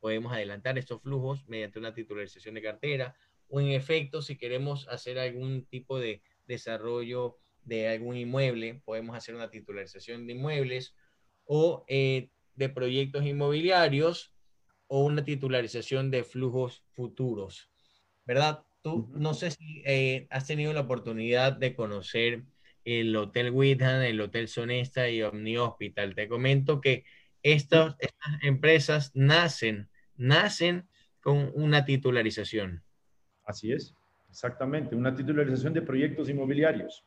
Podemos 0.01 0.33
adelantar 0.33 0.77
estos 0.77 1.01
flujos 1.01 1.47
mediante 1.47 1.79
una 1.79 1.93
titularización 1.93 2.55
de 2.55 2.61
cartera 2.61 3.15
o 3.51 3.59
en 3.59 3.67
efecto, 3.69 4.21
si 4.21 4.37
queremos 4.37 4.87
hacer 4.87 5.19
algún 5.19 5.65
tipo 5.65 5.99
de 5.99 6.21
desarrollo 6.47 7.37
de 7.63 7.89
algún 7.89 8.17
inmueble, 8.17 8.81
podemos 8.85 9.15
hacer 9.15 9.35
una 9.35 9.51
titularización 9.51 10.25
de 10.25 10.33
inmuebles 10.33 10.95
o 11.45 11.83
eh, 11.87 12.29
de 12.55 12.69
proyectos 12.69 13.25
inmobiliarios 13.25 14.33
o 14.87 15.03
una 15.03 15.23
titularización 15.23 16.11
de 16.11 16.23
flujos 16.23 16.83
futuros, 16.93 17.69
¿verdad? 18.25 18.63
Tú 18.81 19.11
no 19.13 19.33
sé 19.33 19.51
si 19.51 19.83
eh, 19.85 20.27
has 20.31 20.47
tenido 20.47 20.73
la 20.73 20.81
oportunidad 20.81 21.53
de 21.53 21.75
conocer 21.75 22.43
el 22.85 23.15
Hotel 23.15 23.51
Whitham, 23.51 24.01
el 24.01 24.21
Hotel 24.21 24.47
Sonesta 24.47 25.09
y 25.09 25.21
Omni 25.21 25.57
Hospital. 25.57 26.15
Te 26.15 26.27
comento 26.27 26.81
que 26.81 27.03
estas, 27.43 27.95
estas 27.99 28.43
empresas 28.43 29.11
nacen, 29.13 29.89
nacen 30.21 30.87
con 31.19 31.51
una 31.55 31.83
titularización. 31.83 32.83
Así 33.43 33.73
es, 33.73 33.95
exactamente, 34.29 34.95
una 34.95 35.15
titularización 35.15 35.73
de 35.73 35.81
proyectos 35.81 36.29
inmobiliarios. 36.29 37.03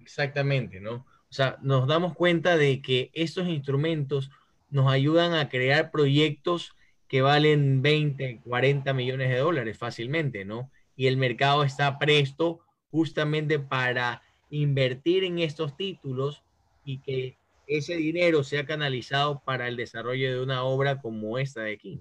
Exactamente, 0.00 0.80
¿no? 0.80 1.06
O 1.28 1.32
sea, 1.32 1.58
nos 1.62 1.86
damos 1.86 2.14
cuenta 2.14 2.56
de 2.56 2.82
que 2.82 3.10
estos 3.14 3.46
instrumentos 3.48 4.30
nos 4.68 4.90
ayudan 4.90 5.34
a 5.34 5.48
crear 5.48 5.90
proyectos 5.90 6.76
que 7.08 7.22
valen 7.22 7.82
20, 7.82 8.40
40 8.44 8.92
millones 8.92 9.30
de 9.30 9.38
dólares 9.38 9.78
fácilmente, 9.78 10.44
¿no? 10.44 10.70
Y 10.96 11.06
el 11.06 11.16
mercado 11.16 11.62
está 11.62 11.98
presto 11.98 12.60
justamente 12.90 13.60
para 13.60 14.22
invertir 14.50 15.22
en 15.22 15.38
estos 15.38 15.76
títulos 15.76 16.42
y 16.84 16.98
que 16.98 17.36
ese 17.66 17.96
dinero 17.96 18.44
sea 18.44 18.64
canalizado 18.64 19.40
para 19.44 19.68
el 19.68 19.76
desarrollo 19.76 20.30
de 20.30 20.42
una 20.42 20.62
obra 20.64 21.00
como 21.00 21.38
esta 21.38 21.62
de 21.62 21.72
aquí. 21.72 22.00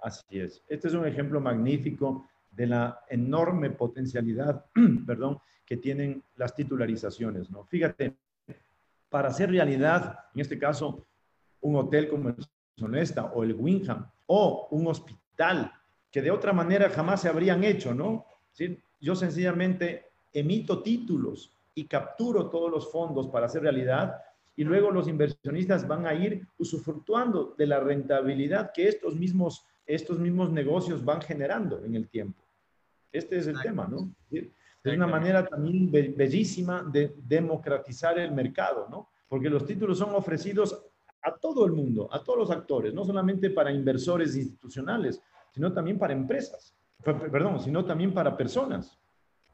Así 0.00 0.38
es. 0.38 0.62
Este 0.68 0.88
es 0.88 0.94
un 0.94 1.06
ejemplo 1.06 1.40
magnífico 1.40 2.28
de 2.50 2.66
la 2.66 3.00
enorme 3.08 3.70
potencialidad, 3.70 4.64
perdón, 5.06 5.38
que 5.64 5.76
tienen 5.76 6.22
las 6.36 6.54
titularizaciones, 6.54 7.50
¿no? 7.50 7.64
Fíjate, 7.64 8.14
para 9.08 9.28
hacer 9.28 9.50
realidad, 9.50 10.20
en 10.34 10.40
este 10.40 10.58
caso, 10.58 11.04
un 11.60 11.76
hotel 11.76 12.08
como 12.08 12.28
el 12.28 12.36
Sonesta 12.76 13.32
o 13.34 13.42
el 13.42 13.54
Winham 13.54 14.06
o 14.26 14.68
un 14.70 14.86
hospital 14.86 15.72
que 16.10 16.22
de 16.22 16.30
otra 16.30 16.52
manera 16.52 16.90
jamás 16.90 17.22
se 17.22 17.28
habrían 17.28 17.64
hecho, 17.64 17.94
¿no? 17.94 18.26
¿Sí? 18.52 18.78
Yo 19.00 19.14
sencillamente 19.14 20.10
emito 20.32 20.82
títulos 20.82 21.52
y 21.74 21.84
capturo 21.84 22.48
todos 22.48 22.70
los 22.70 22.90
fondos 22.90 23.28
para 23.28 23.46
hacer 23.46 23.62
realidad 23.62 24.22
y 24.56 24.64
luego 24.64 24.90
los 24.90 25.06
inversionistas 25.06 25.86
van 25.86 26.06
a 26.06 26.14
ir 26.14 26.46
usufructuando 26.58 27.54
de 27.56 27.66
la 27.66 27.78
rentabilidad 27.78 28.72
que 28.72 28.88
estos 28.88 29.14
mismos, 29.14 29.64
estos 29.84 30.18
mismos 30.18 30.50
negocios 30.50 31.04
van 31.04 31.20
generando 31.20 31.84
en 31.84 31.94
el 31.94 32.08
tiempo. 32.08 32.42
Este 33.12 33.36
es 33.36 33.46
el 33.46 33.60
tema, 33.60 33.86
¿no? 33.86 34.10
Es 34.30 34.96
una 34.96 35.06
manera 35.06 35.46
también 35.46 35.90
bellísima 35.90 36.82
de 36.82 37.14
democratizar 37.16 38.18
el 38.18 38.32
mercado, 38.32 38.88
¿no? 38.90 39.10
Porque 39.28 39.50
los 39.50 39.66
títulos 39.66 39.98
son 39.98 40.14
ofrecidos 40.14 40.80
a 41.22 41.34
todo 41.36 41.66
el 41.66 41.72
mundo, 41.72 42.08
a 42.12 42.22
todos 42.22 42.38
los 42.38 42.50
actores, 42.50 42.94
no 42.94 43.04
solamente 43.04 43.50
para 43.50 43.72
inversores 43.72 44.36
institucionales, 44.36 45.20
sino 45.52 45.72
también 45.72 45.98
para 45.98 46.12
empresas, 46.12 46.74
perdón, 47.02 47.60
sino 47.60 47.84
también 47.84 48.14
para 48.14 48.36
personas. 48.36 48.98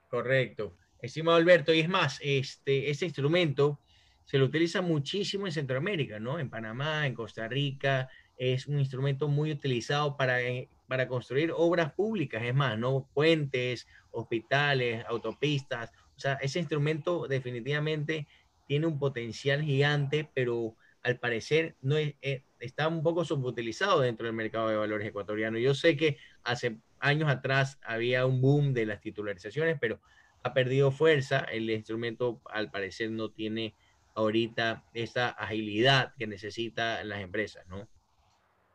Correcto. 0.08 0.74
Estimado 1.00 1.38
Alberto, 1.38 1.72
y 1.72 1.80
es 1.80 1.88
más, 1.88 2.20
este, 2.22 2.90
este 2.90 3.06
instrumento 3.06 3.80
se 4.24 4.38
lo 4.38 4.46
utiliza 4.46 4.82
muchísimo 4.82 5.46
en 5.46 5.52
Centroamérica, 5.52 6.18
¿no? 6.18 6.38
En 6.38 6.50
Panamá, 6.50 7.06
en 7.06 7.14
Costa 7.14 7.48
Rica, 7.48 8.08
es 8.36 8.66
un 8.66 8.78
instrumento 8.78 9.28
muy 9.28 9.52
utilizado 9.52 10.16
para, 10.16 10.42
eh, 10.42 10.68
para 10.88 11.08
construir 11.08 11.52
obras 11.54 11.92
públicas, 11.92 12.42
es 12.42 12.54
más, 12.54 12.78
¿no? 12.78 13.08
Puentes, 13.14 13.86
hospitales, 14.10 15.04
autopistas. 15.08 15.92
O 16.16 16.20
sea, 16.20 16.34
ese 16.34 16.58
instrumento 16.58 17.26
definitivamente 17.28 18.26
tiene 18.66 18.86
un 18.86 18.98
potencial 18.98 19.62
gigante, 19.62 20.28
pero 20.34 20.76
al 21.02 21.18
parecer 21.18 21.76
no 21.82 21.96
eh, 21.98 22.44
está 22.60 22.88
un 22.88 23.02
poco 23.02 23.24
subutilizado 23.24 24.00
dentro 24.00 24.26
del 24.26 24.34
mercado 24.34 24.68
de 24.68 24.76
valores 24.76 25.08
ecuatoriano. 25.08 25.58
Yo 25.58 25.74
sé 25.74 25.96
que 25.96 26.16
hace 26.44 26.78
años 27.00 27.28
atrás 27.28 27.78
había 27.82 28.24
un 28.24 28.40
boom 28.40 28.72
de 28.72 28.86
las 28.86 29.00
titularizaciones, 29.00 29.78
pero 29.80 30.00
ha 30.42 30.54
perdido 30.54 30.90
fuerza. 30.90 31.40
El 31.40 31.68
instrumento 31.70 32.40
al 32.46 32.70
parecer 32.70 33.10
no 33.10 33.30
tiene 33.30 33.74
ahorita 34.14 34.84
esa 34.92 35.28
agilidad 35.30 36.14
que 36.18 36.26
necesitan 36.26 37.08
las 37.08 37.20
empresas, 37.20 37.66
¿no? 37.68 37.88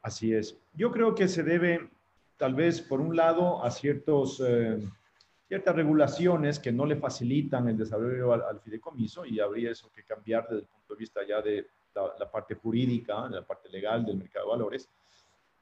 Así 0.01 0.33
es. 0.33 0.57
Yo 0.73 0.91
creo 0.91 1.15
que 1.15 1.27
se 1.27 1.43
debe, 1.43 1.89
tal 2.37 2.55
vez, 2.55 2.81
por 2.81 3.01
un 3.01 3.15
lado, 3.15 3.63
a 3.63 3.71
ciertos, 3.71 4.41
eh, 4.45 4.79
ciertas 5.47 5.75
regulaciones 5.75 6.59
que 6.59 6.71
no 6.71 6.85
le 6.85 6.95
facilitan 6.95 7.67
el 7.67 7.77
desarrollo 7.77 8.33
al, 8.33 8.43
al, 8.43 8.61
fideicomiso 8.61 9.25
y 9.25 9.39
habría 9.39 9.71
eso 9.71 9.91
que 9.93 10.03
cambiar 10.03 10.43
desde 10.43 10.61
el 10.61 10.67
punto 10.67 10.93
de 10.93 10.99
vista 10.99 11.21
ya 11.27 11.41
de 11.41 11.67
la, 12.19 12.31
parte 12.31 12.55
jurídica, 12.55 13.27
la 13.29 13.45
parte 13.45 13.69
legal 13.69 14.05
del 14.05 14.17
mercado 14.17 14.45
de 14.45 14.51
valores, 14.51 14.89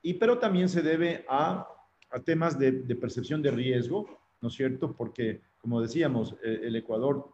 y, 0.02 0.14
pero 0.16 0.38
también 0.38 0.70
se 0.70 0.82
debe 0.82 1.26
a, 1.28 1.68
a 2.12 2.20
temas 2.20 2.60
de, 2.60 2.72
de, 2.72 2.96
percepción 2.96 3.42
de 3.42 3.52
riesgo, 3.52 4.06
¿no 4.42 4.50
es 4.50 4.54
cierto? 4.54 4.94
Porque, 4.96 5.42
como 5.58 5.82
decíamos, 5.82 6.36
el, 6.44 6.66
el 6.66 6.76
Ecuador 6.76 7.30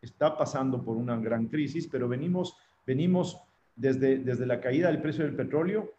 está 0.00 0.36
pasando 0.36 0.82
por 0.82 0.96
una 0.96 1.16
gran 1.16 1.46
crisis, 1.46 1.88
pero 1.90 2.08
venimos, 2.08 2.56
venimos 2.86 3.38
desde, 3.74 4.18
desde 4.18 4.46
la 4.46 4.60
caída 4.60 4.88
del 4.88 5.02
precio 5.02 5.24
del 5.24 5.36
petróleo, 5.36 5.92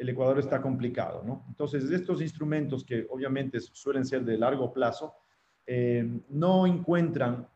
el 0.00 0.08
Ecuador 0.08 0.38
está 0.38 0.62
complicado, 0.62 1.22
¿no? 1.24 1.44
Entonces, 1.48 1.90
estos 1.90 2.22
instrumentos 2.22 2.84
que 2.84 3.06
obviamente 3.10 3.60
suelen 3.60 4.06
ser 4.06 4.24
de 4.24 4.38
largo 4.38 4.72
plazo, 4.72 5.14
eh, 5.66 6.08
no 6.30 6.66
encuentran, 6.66 7.46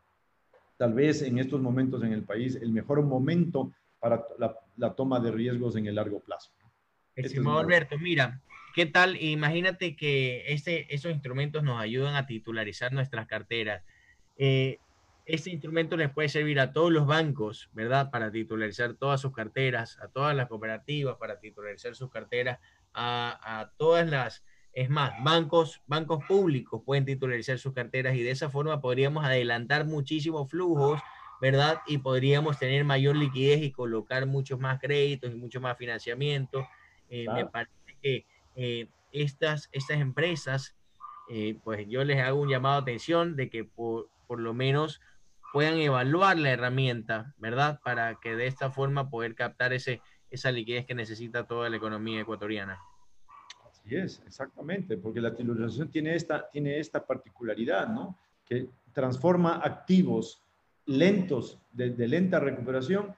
tal 0.77 0.93
vez 0.93 1.23
en 1.23 1.39
estos 1.39 1.59
momentos 1.59 2.03
en 2.03 2.13
el 2.13 2.23
país, 2.23 2.55
el 2.55 2.71
mejor 2.71 3.01
momento 3.01 3.71
para 3.99 4.23
la, 4.37 4.93
toma 4.93 5.19
de 5.19 5.31
riesgos 5.31 5.75
en 5.75 5.87
el 5.87 5.95
largo 5.95 6.19
plazo. 6.19 6.51
Estimado 7.15 7.57
Alberto, 7.57 7.97
mira, 7.97 8.41
¿qué 8.75 8.85
tal? 8.85 9.19
Imagínate 9.19 9.95
que 9.95 10.43
este, 10.47 10.93
esos 10.93 11.11
instrumentos 11.11 11.63
nos 11.63 11.81
ayudan 11.81 12.15
a 12.15 12.27
titularizar 12.27 12.93
nuestras 12.93 13.25
carteras. 13.25 13.83
Eh, 14.37 14.77
este 15.25 15.49
instrumento 15.49 15.97
les 15.97 16.11
puede 16.11 16.29
servir 16.29 16.59
a 16.59 16.71
todos 16.71 16.91
los 16.91 17.05
bancos, 17.07 17.69
¿verdad? 17.73 18.11
Para 18.11 18.31
titularizar 18.31 18.93
todas 18.93 19.21
sus 19.21 19.33
carteras, 19.33 19.97
a 20.01 20.07
todas 20.07 20.35
las 20.35 20.47
cooperativas 20.47 21.17
para 21.17 21.39
titularizar 21.39 21.95
sus 21.95 22.09
carteras, 22.09 22.59
a, 22.93 23.39
a 23.43 23.71
todas 23.77 24.07
las 24.07 24.43
Es 24.71 24.89
más, 24.89 25.11
bancos, 25.23 25.81
bancos 25.87 26.23
públicos 26.27 26.81
pueden 26.85 27.05
titularizar 27.05 27.57
sus 27.59 27.73
carteras 27.73 28.15
y 28.15 28.23
de 28.23 28.31
esa 28.31 28.49
forma 28.49 28.81
podríamos 28.81 29.23
adelantar 29.23 29.85
muchísimos 29.85 30.49
flujos, 30.49 31.01
¿verdad? 31.39 31.81
Y 31.87 31.99
podríamos 31.99 32.59
tener 32.59 32.83
mayor 32.83 33.15
liquidez 33.15 33.61
y 33.63 33.71
colocar 33.71 34.25
muchos 34.25 34.59
más 34.59 34.79
créditos 34.79 35.31
y 35.31 35.35
mucho 35.35 35.61
más 35.61 35.77
financiamiento. 35.77 36.67
Eh, 37.09 37.29
me 37.29 37.45
parece 37.45 37.97
que 38.01 38.25
eh, 38.55 38.89
estas, 39.11 39.69
estas 39.71 39.99
empresas, 40.01 40.75
eh, 41.29 41.57
pues 41.63 41.87
yo 41.87 42.03
les 42.03 42.19
hago 42.19 42.41
un 42.41 42.49
llamado 42.49 42.75
a 42.75 42.81
atención 42.81 43.35
de 43.37 43.49
que 43.49 43.63
por, 43.63 44.09
por 44.27 44.39
lo 44.41 44.53
menos 44.53 44.99
puedan 45.55 45.77
evaluar 45.77 46.37
la 46.37 46.49
herramienta, 46.51 47.33
¿verdad? 47.37 47.79
Para 47.81 48.15
que 48.15 48.35
de 48.35 48.45
esta 48.45 48.71
forma 48.71 49.09
poder 49.09 49.35
captar 49.35 49.71
ese, 49.71 50.01
esa 50.29 50.51
liquidez 50.51 50.85
que 50.85 50.93
necesita 50.93 51.47
toda 51.47 51.69
la 51.69 51.77
economía 51.77 52.19
ecuatoriana. 52.19 52.77
Así 53.65 53.95
es, 53.95 54.21
exactamente, 54.27 54.97
porque 54.97 55.21
la 55.21 55.33
titularización 55.33 55.87
tiene 55.89 56.13
esta, 56.13 56.49
tiene 56.49 56.77
esta 56.77 57.07
particularidad, 57.07 57.87
¿no? 57.87 58.19
Que 58.43 58.67
transforma 58.91 59.61
activos 59.63 60.43
lentos, 60.87 61.57
de, 61.71 62.05
lenta 62.05 62.41
recuperación, 62.41 63.15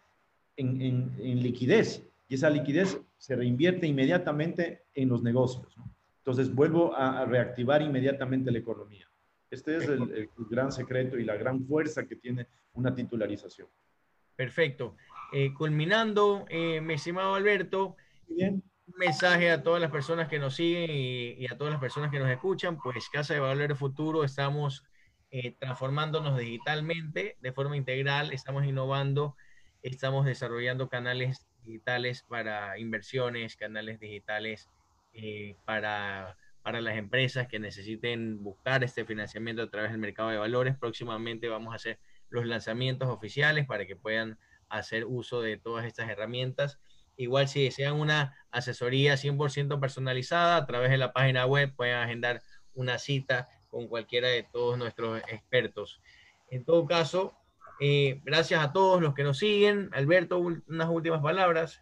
en, 0.58 0.80
en, 1.18 1.42
liquidez. 1.42 2.08
Y 2.28 2.36
esa 2.36 2.52
liquidez 2.52 3.02
se 3.18 3.36
reinvierte 3.36 3.88
inmediatamente 3.88 4.84
en 4.94 5.10
los 5.10 5.24
negocios. 5.24 5.76
¿no? 5.76 5.92
Entonces 6.20 6.54
vuelvo 6.54 6.96
a, 6.96 7.26
reactivar 7.26 7.82
inmediatamente 7.82 8.52
la 8.52 8.60
economía. 8.60 9.07
Este 9.50 9.78
es 9.78 9.84
el, 9.86 10.12
el, 10.12 10.30
gran 10.50 10.72
secreto 10.72 11.18
y 11.18 11.24
la 11.24 11.36
gran 11.36 11.66
fuerza 11.66 12.06
que 12.06 12.16
tiene 12.16 12.48
una 12.74 12.94
titularización. 12.94 13.68
Perfecto. 14.36 14.96
Eh, 15.34 15.54
culminando, 15.54 16.46
eh, 16.50 16.80
mi 16.80 16.94
estimado 16.94 17.36
Alberto, 17.36 17.98
un 18.30 18.64
mensaje 18.98 19.52
a 19.52 19.62
todas 19.62 19.82
las 19.82 19.92
personas 19.92 20.30
que 20.30 20.40
nos 20.40 20.56
siguen 20.56 20.90
y, 20.90 21.46
a 21.48 21.58
todas 21.58 21.72
las 21.72 21.82
personas 21.82 22.12
que 22.12 22.20
nos 22.20 22.30
escuchan, 22.30 22.78
pues 22.78 23.10
Casa 23.10 23.34
de 23.34 23.42
Valor 23.42 23.76
Futuro 23.76 24.24
estamos 24.24 24.86
eh, 25.32 25.56
transformándonos 25.60 26.38
digitalmente 26.38 27.36
de 27.42 27.52
forma 27.52 27.76
integral, 27.76 28.32
estamos 28.32 28.66
innovando, 28.66 29.36
estamos 29.82 30.26
desarrollando 30.26 30.88
canales 30.88 31.46
digitales 31.64 32.24
para 32.30 32.80
inversiones, 32.80 33.58
canales 33.58 34.00
digitales 34.00 34.70
para, 35.66 36.38
para 36.68 36.82
las 36.82 36.98
empresas 36.98 37.48
que 37.48 37.60
necesiten 37.60 38.44
buscar 38.44 38.84
este 38.84 39.06
financiamiento 39.06 39.62
a 39.62 39.70
través 39.70 39.92
del 39.92 40.02
mercado 40.02 40.32
de 40.32 40.38
valores. 40.38 40.76
Próximamente 40.78 41.48
vamos 41.48 41.72
a 41.72 41.78
hacer 41.78 41.98
los 42.28 42.46
lanzamientos 42.46 43.08
oficiales 43.08 43.66
para 43.66 43.86
que 43.86 43.96
puedan 43.96 44.38
hacer 44.68 45.06
uso 45.06 45.42
de 45.42 45.56
todas 45.56 45.86
estas 45.86 46.10
herramientas. 46.10 46.78
Igual 47.16 47.48
si 47.48 47.64
desean 47.64 47.94
una 47.94 48.36
asesoría 48.52 49.14
100% 49.14 49.80
personalizada 49.80 50.58
a 50.58 50.66
través 50.66 50.92
de 50.92 50.98
la 50.98 51.14
página 51.14 51.46
web, 51.46 51.74
pueden 51.74 51.96
agendar 51.96 52.42
una 52.74 52.98
cita 52.98 53.48
con 53.70 53.88
cualquiera 53.88 54.28
de 54.28 54.44
todos 54.44 54.78
nuestros 54.78 55.22
expertos. 55.30 56.02
En 56.50 56.66
todo 56.66 56.86
caso, 56.86 57.38
eh, 57.80 58.20
gracias 58.26 58.62
a 58.62 58.74
todos 58.74 59.02
los 59.02 59.14
que 59.14 59.24
nos 59.24 59.38
siguen. 59.38 59.90
Alberto, 59.94 60.40
unas 60.40 60.90
últimas 60.90 61.22
palabras. 61.22 61.82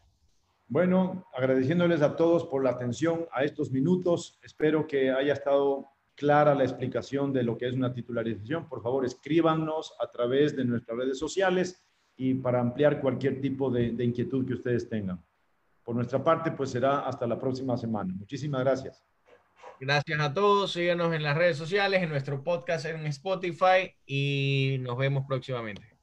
Bueno, 0.67 1.27
agradeciéndoles 1.33 2.01
a 2.01 2.15
todos 2.15 2.45
por 2.45 2.63
la 2.63 2.71
atención 2.71 3.27
a 3.31 3.43
estos 3.43 3.71
minutos. 3.71 4.39
Espero 4.41 4.87
que 4.87 5.11
haya 5.11 5.33
estado 5.33 5.87
clara 6.15 6.55
la 6.55 6.63
explicación 6.63 7.31
de 7.33 7.43
lo 7.43 7.57
que 7.57 7.67
es 7.67 7.73
una 7.73 7.93
titularización. 7.93 8.67
Por 8.67 8.81
favor, 8.81 9.05
escríbanos 9.05 9.93
a 9.99 10.09
través 10.09 10.55
de 10.55 10.65
nuestras 10.65 10.97
redes 10.97 11.19
sociales 11.19 11.85
y 12.17 12.33
para 12.35 12.61
ampliar 12.61 13.01
cualquier 13.01 13.41
tipo 13.41 13.69
de, 13.69 14.03
inquietud 14.03 14.45
que 14.45 14.53
ustedes 14.53 14.89
tengan. 14.89 15.23
Por 15.83 15.95
nuestra 15.95 16.23
parte, 16.23 16.51
pues 16.51 16.71
será 16.71 17.01
hasta 17.01 17.27
la 17.27 17.39
próxima 17.39 17.77
semana. 17.77 18.13
Muchísimas 18.15 18.61
gracias. 18.61 19.03
Gracias 19.79 20.19
a 20.19 20.33
todos. 20.33 20.71
Síganos 20.71 21.13
en 21.13 21.21
las 21.21 21.37
redes 21.37 21.57
sociales, 21.57 22.01
en 22.01 22.09
nuestro 22.09 22.43
podcast 22.43 22.85
en 22.85 23.05
Spotify 23.07 23.93
y 24.05 24.77
nos 24.79 24.97
vemos 24.97 25.25
próximamente. 25.27 25.94